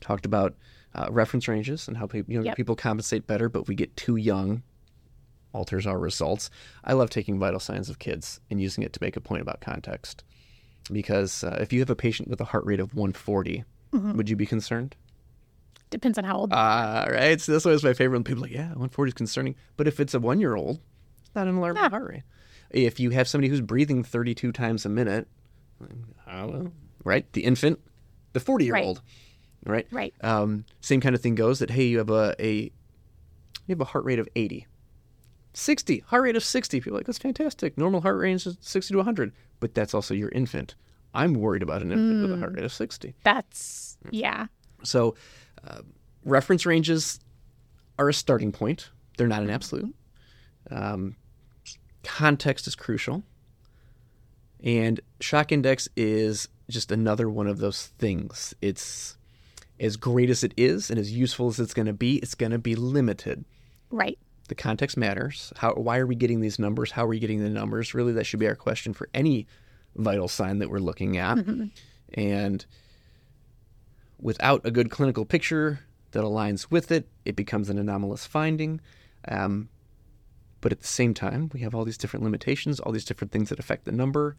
Talked 0.00 0.24
about 0.24 0.54
uh, 0.94 1.08
reference 1.10 1.46
ranges 1.46 1.86
and 1.86 1.98
how 1.98 2.08
you 2.14 2.24
know, 2.28 2.44
Yep. 2.44 2.56
people 2.56 2.76
compensate 2.76 3.26
better, 3.26 3.50
but 3.50 3.68
we 3.68 3.74
get 3.74 3.94
too 3.94 4.16
young 4.16 4.62
alters 5.52 5.86
our 5.86 5.98
results. 5.98 6.48
I 6.82 6.94
love 6.94 7.10
taking 7.10 7.38
vital 7.38 7.60
signs 7.60 7.90
of 7.90 7.98
kids 7.98 8.40
and 8.50 8.58
using 8.58 8.82
it 8.84 8.94
to 8.94 9.00
make 9.02 9.16
a 9.16 9.20
point 9.20 9.42
about 9.42 9.60
context. 9.60 10.24
Because 10.90 11.44
uh, 11.44 11.58
if 11.60 11.74
you 11.74 11.80
have 11.80 11.90
a 11.90 11.96
patient 11.96 12.28
with 12.28 12.40
a 12.40 12.44
heart 12.46 12.64
rate 12.64 12.80
of 12.80 12.94
140, 12.94 13.64
would 14.16 14.28
you 14.28 14.36
be 14.36 14.46
concerned? 14.46 14.96
Depends 15.90 16.18
on 16.18 16.24
how 16.24 16.36
old. 16.38 16.50
Ah, 16.52 17.06
right. 17.08 17.40
So 17.40 17.52
that's 17.52 17.64
always 17.66 17.84
my 17.84 17.92
favorite. 17.92 18.16
When 18.18 18.24
people 18.24 18.42
are 18.42 18.46
like, 18.48 18.54
yeah, 18.54 18.66
140 18.68 19.10
is 19.10 19.14
concerning. 19.14 19.54
But 19.76 19.86
if 19.86 20.00
it's 20.00 20.14
a 20.14 20.18
one 20.20 20.40
year 20.40 20.56
old, 20.56 20.80
it's 21.20 21.34
not 21.34 21.46
an 21.46 21.56
alarming 21.56 21.82
Yeah. 21.82 21.90
heart 21.90 22.10
rate. 22.10 22.22
If 22.70 22.98
you 22.98 23.10
have 23.10 23.28
somebody 23.28 23.48
who's 23.48 23.60
breathing 23.60 24.02
32 24.02 24.50
times 24.50 24.84
a 24.84 24.88
minute, 24.88 25.28
I 26.26 26.40
don't 26.40 26.64
know, 26.64 26.72
right? 27.04 27.30
The 27.32 27.44
infant, 27.44 27.78
the 28.32 28.40
40 28.40 28.64
year 28.64 28.76
old, 28.76 29.02
right? 29.64 29.86
right. 29.92 30.12
Um, 30.22 30.64
same 30.80 31.00
kind 31.00 31.14
of 31.14 31.20
thing 31.20 31.36
goes 31.36 31.60
that 31.60 31.70
hey, 31.70 31.84
you 31.84 31.98
have 31.98 32.10
a, 32.10 32.34
a 32.40 32.52
you 32.54 32.70
have 33.68 33.80
a 33.80 33.84
heart 33.84 34.04
rate 34.04 34.18
of 34.18 34.28
80. 34.34 34.66
60, 35.52 35.98
heart 36.08 36.22
rate 36.24 36.34
of 36.36 36.42
60. 36.42 36.80
People 36.80 36.96
are 36.96 36.98
like, 36.98 37.06
that's 37.06 37.18
fantastic. 37.18 37.78
Normal 37.78 38.00
heart 38.00 38.18
range 38.18 38.44
is 38.46 38.56
60 38.60 38.92
to 38.94 38.98
100. 38.98 39.32
But 39.60 39.74
that's 39.74 39.94
also 39.94 40.12
your 40.12 40.30
infant. 40.30 40.74
I'm 41.14 41.34
worried 41.34 41.62
about 41.62 41.82
an 41.82 41.92
infant 41.92 42.22
with 42.22 42.32
a 42.32 42.38
heart 42.38 42.54
rate 42.54 42.64
of 42.64 42.72
60. 42.72 43.14
That's 43.22 43.96
yeah. 44.10 44.46
So, 44.82 45.14
uh, 45.66 45.80
reference 46.24 46.66
ranges 46.66 47.20
are 47.98 48.08
a 48.08 48.14
starting 48.14 48.52
point. 48.52 48.90
They're 49.16 49.28
not 49.28 49.42
an 49.42 49.50
absolute. 49.50 49.94
Um, 50.70 51.16
context 52.02 52.66
is 52.66 52.74
crucial. 52.74 53.22
And 54.62 55.00
shock 55.20 55.52
index 55.52 55.88
is 55.96 56.48
just 56.68 56.90
another 56.90 57.28
one 57.28 57.46
of 57.46 57.58
those 57.58 57.86
things. 57.98 58.54
It's 58.60 59.16
as 59.78 59.96
great 59.96 60.30
as 60.30 60.42
it 60.42 60.54
is 60.56 60.90
and 60.90 60.98
as 60.98 61.12
useful 61.12 61.48
as 61.48 61.60
it's 61.60 61.74
going 61.74 61.86
to 61.86 61.92
be, 61.92 62.16
it's 62.16 62.34
going 62.34 62.52
to 62.52 62.58
be 62.58 62.74
limited. 62.74 63.44
Right. 63.90 64.18
The 64.48 64.54
context 64.54 64.96
matters. 64.96 65.52
How, 65.56 65.74
why 65.74 65.98
are 65.98 66.06
we 66.06 66.14
getting 66.14 66.40
these 66.40 66.58
numbers? 66.58 66.90
How 66.90 67.04
are 67.04 67.08
we 67.08 67.18
getting 67.18 67.42
the 67.42 67.50
numbers? 67.50 67.94
Really, 67.94 68.12
that 68.12 68.24
should 68.24 68.40
be 68.40 68.46
our 68.46 68.54
question 68.54 68.92
for 68.92 69.08
any 69.14 69.46
vital 69.96 70.28
sign 70.28 70.58
that 70.58 70.70
we're 70.70 70.78
looking 70.78 71.16
at. 71.16 71.38
And 72.14 72.64
without 74.20 74.60
a 74.64 74.70
good 74.70 74.90
clinical 74.90 75.24
picture 75.24 75.80
that 76.12 76.22
aligns 76.22 76.70
with 76.70 76.90
it, 76.92 77.08
it 77.24 77.36
becomes 77.36 77.68
an 77.68 77.78
anomalous 77.78 78.26
finding. 78.26 78.80
Um, 79.28 79.68
but 80.60 80.72
at 80.72 80.80
the 80.80 80.86
same 80.86 81.12
time, 81.12 81.50
we 81.52 81.60
have 81.60 81.74
all 81.74 81.84
these 81.84 81.98
different 81.98 82.24
limitations, 82.24 82.80
all 82.80 82.92
these 82.92 83.04
different 83.04 83.32
things 83.32 83.48
that 83.50 83.58
affect 83.58 83.84
the 83.84 83.92
number. 83.92 84.36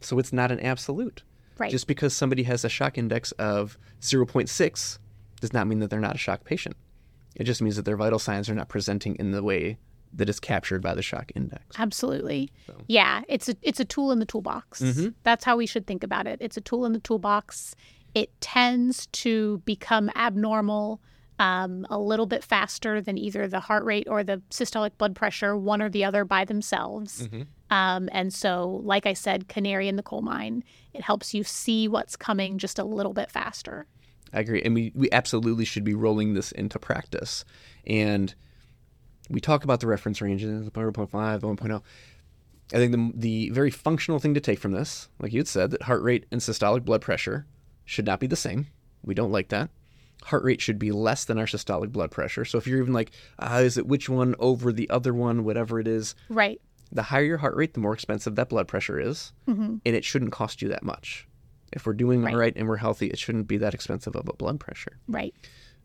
So 0.00 0.18
it's 0.18 0.32
not 0.32 0.52
an 0.52 0.60
absolute. 0.60 1.22
Right. 1.58 1.70
Just 1.70 1.86
because 1.86 2.14
somebody 2.14 2.44
has 2.44 2.64
a 2.64 2.68
shock 2.68 2.96
index 2.96 3.32
of 3.32 3.76
0.6 4.00 4.98
does 5.40 5.52
not 5.52 5.66
mean 5.66 5.80
that 5.80 5.90
they're 5.90 6.00
not 6.00 6.14
a 6.14 6.18
shock 6.18 6.44
patient. 6.44 6.76
It 7.36 7.44
just 7.44 7.60
means 7.62 7.76
that 7.76 7.84
their 7.84 7.96
vital 7.96 8.18
signs 8.18 8.48
are 8.48 8.54
not 8.54 8.68
presenting 8.68 9.16
in 9.16 9.32
the 9.32 9.42
way 9.42 9.78
that 10.12 10.28
is 10.28 10.40
captured 10.40 10.82
by 10.82 10.94
the 10.94 11.02
shock 11.02 11.30
index. 11.34 11.64
Absolutely. 11.78 12.50
Yeah, 12.86 13.22
it's 13.28 13.48
a 13.48 13.56
it's 13.62 13.80
a 13.80 13.84
tool 13.84 14.12
in 14.12 14.18
the 14.18 14.26
toolbox. 14.26 14.82
That's 15.22 15.44
how 15.44 15.56
we 15.56 15.66
should 15.66 15.86
think 15.86 16.02
about 16.02 16.26
it. 16.26 16.38
It's 16.40 16.56
a 16.56 16.60
tool 16.60 16.84
in 16.84 16.92
the 16.92 17.00
toolbox. 17.00 17.74
It 18.14 18.38
tends 18.40 19.06
to 19.06 19.58
become 19.64 20.10
abnormal 20.16 21.00
um, 21.38 21.86
a 21.88 21.98
little 21.98 22.26
bit 22.26 22.44
faster 22.44 23.00
than 23.00 23.16
either 23.16 23.48
the 23.48 23.60
heart 23.60 23.84
rate 23.84 24.06
or 24.10 24.22
the 24.22 24.42
systolic 24.50 24.90
blood 24.98 25.14
pressure, 25.16 25.56
one 25.56 25.80
or 25.80 25.88
the 25.88 26.04
other 26.04 26.24
by 26.24 26.44
themselves. 26.44 27.28
Um, 27.70 28.08
and 28.12 28.34
so, 28.34 28.80
like 28.84 29.06
I 29.06 29.14
said, 29.14 29.48
canary 29.48 29.88
in 29.88 29.96
the 29.96 30.02
coal 30.02 30.22
mine. 30.22 30.64
It 30.92 31.02
helps 31.02 31.32
you 31.32 31.44
see 31.44 31.88
what's 31.88 32.14
coming 32.16 32.58
just 32.58 32.78
a 32.78 32.84
little 32.84 33.14
bit 33.14 33.30
faster. 33.30 33.86
I 34.32 34.40
agree. 34.40 34.60
And 34.62 34.74
we, 34.74 34.92
we 34.94 35.10
absolutely 35.12 35.64
should 35.64 35.84
be 35.84 35.94
rolling 35.94 36.34
this 36.34 36.52
into 36.52 36.78
practice. 36.78 37.44
And 37.86 38.34
we 39.30 39.40
talk 39.40 39.64
about 39.64 39.80
the 39.80 39.86
reference 39.86 40.20
ranges, 40.20 40.64
the 40.64 40.70
0.5, 40.70 41.40
the 41.40 41.46
1.0. 41.46 41.82
I 42.72 42.76
think 42.76 42.92
the, 42.92 43.12
the 43.14 43.50
very 43.50 43.70
functional 43.70 44.18
thing 44.20 44.34
to 44.34 44.40
take 44.40 44.58
from 44.58 44.72
this, 44.72 45.08
like 45.18 45.32
you 45.32 45.40
had 45.40 45.48
said, 45.48 45.70
that 45.70 45.82
heart 45.82 46.02
rate 46.02 46.26
and 46.30 46.40
systolic 46.40 46.84
blood 46.84 47.00
pressure 47.00 47.46
should 47.84 48.06
not 48.06 48.20
be 48.20 48.26
the 48.26 48.36
same. 48.36 48.66
We 49.04 49.14
don't 49.14 49.32
like 49.32 49.48
that. 49.48 49.70
Heart 50.24 50.44
rate 50.44 50.60
should 50.60 50.78
be 50.78 50.92
less 50.92 51.24
than 51.24 51.38
our 51.38 51.46
systolic 51.46 51.90
blood 51.90 52.10
pressure. 52.10 52.44
So 52.44 52.58
if 52.58 52.66
you're 52.66 52.80
even 52.80 52.92
like, 52.92 53.10
ah, 53.38 53.58
is 53.58 53.78
it 53.78 53.86
which 53.86 54.08
one 54.08 54.34
over 54.38 54.72
the 54.72 54.88
other 54.90 55.14
one, 55.14 55.44
whatever 55.44 55.80
it 55.80 55.88
is, 55.88 56.14
Right. 56.28 56.60
the 56.92 57.02
higher 57.04 57.24
your 57.24 57.38
heart 57.38 57.56
rate, 57.56 57.72
the 57.74 57.80
more 57.80 57.94
expensive 57.94 58.34
that 58.36 58.50
blood 58.50 58.68
pressure 58.68 59.00
is, 59.00 59.32
and 59.46 59.80
it 59.84 60.04
shouldn't 60.04 60.32
cost 60.32 60.60
you 60.62 60.68
that 60.68 60.82
much. 60.82 61.26
If 61.72 61.86
we're 61.86 61.92
doing 61.94 62.22
Right. 62.22 62.34
all 62.34 62.40
right 62.40 62.52
and 62.56 62.68
we're 62.68 62.76
healthy, 62.76 63.06
it 63.08 63.18
shouldn't 63.18 63.46
be 63.48 63.56
that 63.58 63.74
expensive 63.74 64.14
of 64.14 64.28
a 64.28 64.32
blood 64.34 64.60
pressure. 64.60 64.98
Right. 65.08 65.34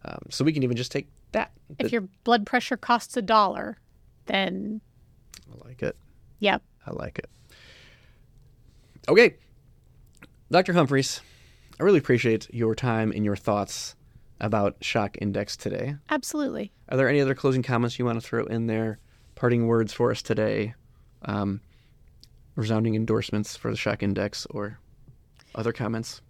Um, 0.05 0.19
so 0.29 0.45
we 0.45 0.53
can 0.53 0.63
even 0.63 0.77
just 0.77 0.91
take 0.91 1.07
that. 1.31 1.51
If 1.79 1.91
your 1.91 2.01
blood 2.23 2.45
pressure 2.45 2.77
costs 2.77 3.17
a 3.17 3.21
dollar, 3.21 3.77
then 4.27 4.81
I 5.51 5.67
like 5.67 5.81
it. 5.81 5.95
yep. 6.39 6.61
I 6.85 6.91
like 6.91 7.17
it. 7.19 7.29
Okay, 9.07 9.35
Dr. 10.51 10.73
Humphreys, 10.73 11.21
I 11.79 11.83
really 11.83 11.97
appreciate 11.97 12.53
your 12.53 12.75
time 12.75 13.11
and 13.11 13.25
your 13.25 13.35
thoughts 13.35 13.95
about 14.39 14.75
shock 14.81 15.17
index 15.21 15.57
today. 15.57 15.95
Absolutely. 16.09 16.71
Are 16.89 16.97
there 16.97 17.09
any 17.09 17.21
other 17.21 17.35
closing 17.35 17.63
comments 17.63 17.97
you 17.97 18.05
want 18.05 18.21
to 18.21 18.27
throw 18.27 18.45
in 18.45 18.67
there? 18.67 18.99
Parting 19.35 19.67
words 19.67 19.91
for 19.91 20.11
us 20.11 20.21
today? 20.21 20.75
Um, 21.23 21.61
resounding 22.55 22.95
endorsements 22.95 23.55
for 23.55 23.71
the 23.71 23.77
shock 23.77 24.03
index 24.03 24.45
or 24.49 24.79
other 25.55 25.73
comments? 25.73 26.21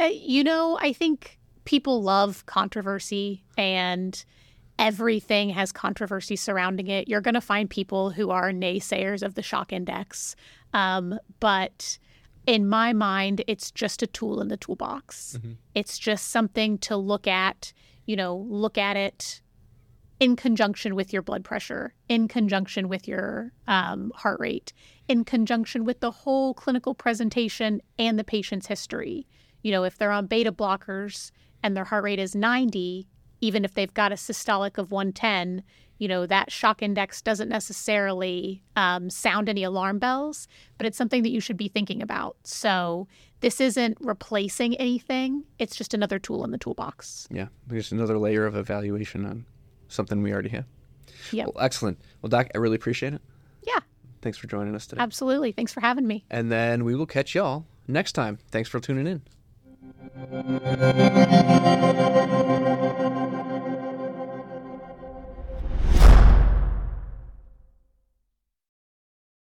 Uh, 0.00 0.04
you 0.04 0.44
know, 0.44 0.78
I 0.80 0.92
think 0.92 1.37
people 1.68 2.02
love 2.02 2.46
controversy 2.46 3.44
and 3.58 4.24
everything 4.78 5.50
has 5.50 5.70
controversy 5.70 6.34
surrounding 6.34 6.86
it. 6.86 7.08
You're 7.08 7.20
going 7.20 7.34
to 7.34 7.42
find 7.42 7.68
people 7.68 8.08
who 8.08 8.30
are 8.30 8.52
naysayers 8.52 9.22
of 9.22 9.34
the 9.34 9.42
shock 9.42 9.70
index. 9.70 10.34
Um, 10.72 11.18
but 11.40 11.98
in 12.46 12.66
my 12.66 12.94
mind, 12.94 13.44
it's 13.46 13.70
just 13.70 14.02
a 14.02 14.06
tool 14.06 14.40
in 14.40 14.48
the 14.48 14.56
toolbox. 14.56 15.38
It's 15.74 15.98
just 15.98 16.28
something 16.28 16.78
to 16.78 16.96
look 16.96 17.26
at, 17.26 17.74
you 18.06 18.16
know, 18.16 18.46
look 18.48 18.78
at 18.78 18.96
it 18.96 19.42
in 20.20 20.36
conjunction 20.36 20.94
with 20.94 21.12
your 21.12 21.20
blood 21.20 21.44
pressure, 21.44 21.92
in 22.08 22.28
conjunction 22.28 22.88
with 22.88 23.06
your 23.06 23.52
um, 23.66 24.10
heart 24.14 24.40
rate, 24.40 24.72
in 25.06 25.22
conjunction 25.22 25.84
with 25.84 26.00
the 26.00 26.12
whole 26.12 26.54
clinical 26.54 26.94
presentation 26.94 27.82
and 27.98 28.18
the 28.18 28.24
patient's 28.24 28.68
history. 28.68 29.26
You 29.60 29.70
know, 29.70 29.84
if 29.84 29.98
they're 29.98 30.12
on 30.12 30.28
beta 30.28 30.50
blockers 30.50 31.30
and 31.62 31.76
their 31.76 31.84
heart 31.84 32.04
rate 32.04 32.18
is 32.18 32.34
90, 32.34 33.08
even 33.40 33.64
if 33.64 33.74
they've 33.74 33.92
got 33.94 34.12
a 34.12 34.16
systolic 34.16 34.78
of 34.78 34.90
110, 34.90 35.62
you 35.98 36.06
know, 36.06 36.26
that 36.26 36.50
shock 36.52 36.82
index 36.82 37.20
doesn't 37.20 37.48
necessarily 37.48 38.62
um, 38.76 39.10
sound 39.10 39.48
any 39.48 39.64
alarm 39.64 39.98
bells, 39.98 40.46
but 40.76 40.86
it's 40.86 40.96
something 40.96 41.22
that 41.24 41.30
you 41.30 41.40
should 41.40 41.56
be 41.56 41.68
thinking 41.68 42.00
about. 42.02 42.36
So 42.44 43.08
this 43.40 43.60
isn't 43.60 43.98
replacing 44.00 44.76
anything, 44.76 45.44
it's 45.58 45.76
just 45.76 45.94
another 45.94 46.18
tool 46.18 46.44
in 46.44 46.50
the 46.50 46.58
toolbox. 46.58 47.26
Yeah, 47.30 47.48
just 47.68 47.92
another 47.92 48.18
layer 48.18 48.46
of 48.46 48.56
evaluation 48.56 49.24
on 49.24 49.44
something 49.88 50.22
we 50.22 50.32
already 50.32 50.50
have. 50.50 50.66
Yeah. 51.32 51.46
Well, 51.46 51.64
excellent. 51.64 52.00
Well, 52.22 52.28
Doc, 52.30 52.48
I 52.54 52.58
really 52.58 52.76
appreciate 52.76 53.14
it. 53.14 53.22
Yeah, 53.66 53.80
Thanks 54.22 54.38
for 54.38 54.46
joining 54.46 54.74
us 54.74 54.86
today. 54.86 55.00
absolutely. 55.02 55.52
Thanks 55.52 55.72
for 55.72 55.80
having 55.80 56.06
me. 56.06 56.24
And 56.30 56.50
then 56.50 56.84
we 56.84 56.94
will 56.94 57.06
catch 57.06 57.34
y'all 57.34 57.66
next 57.86 58.12
time. 58.12 58.38
Thanks 58.50 58.68
for 58.68 58.80
tuning 58.80 59.06
in. 59.06 59.22
Müzik 59.80 60.58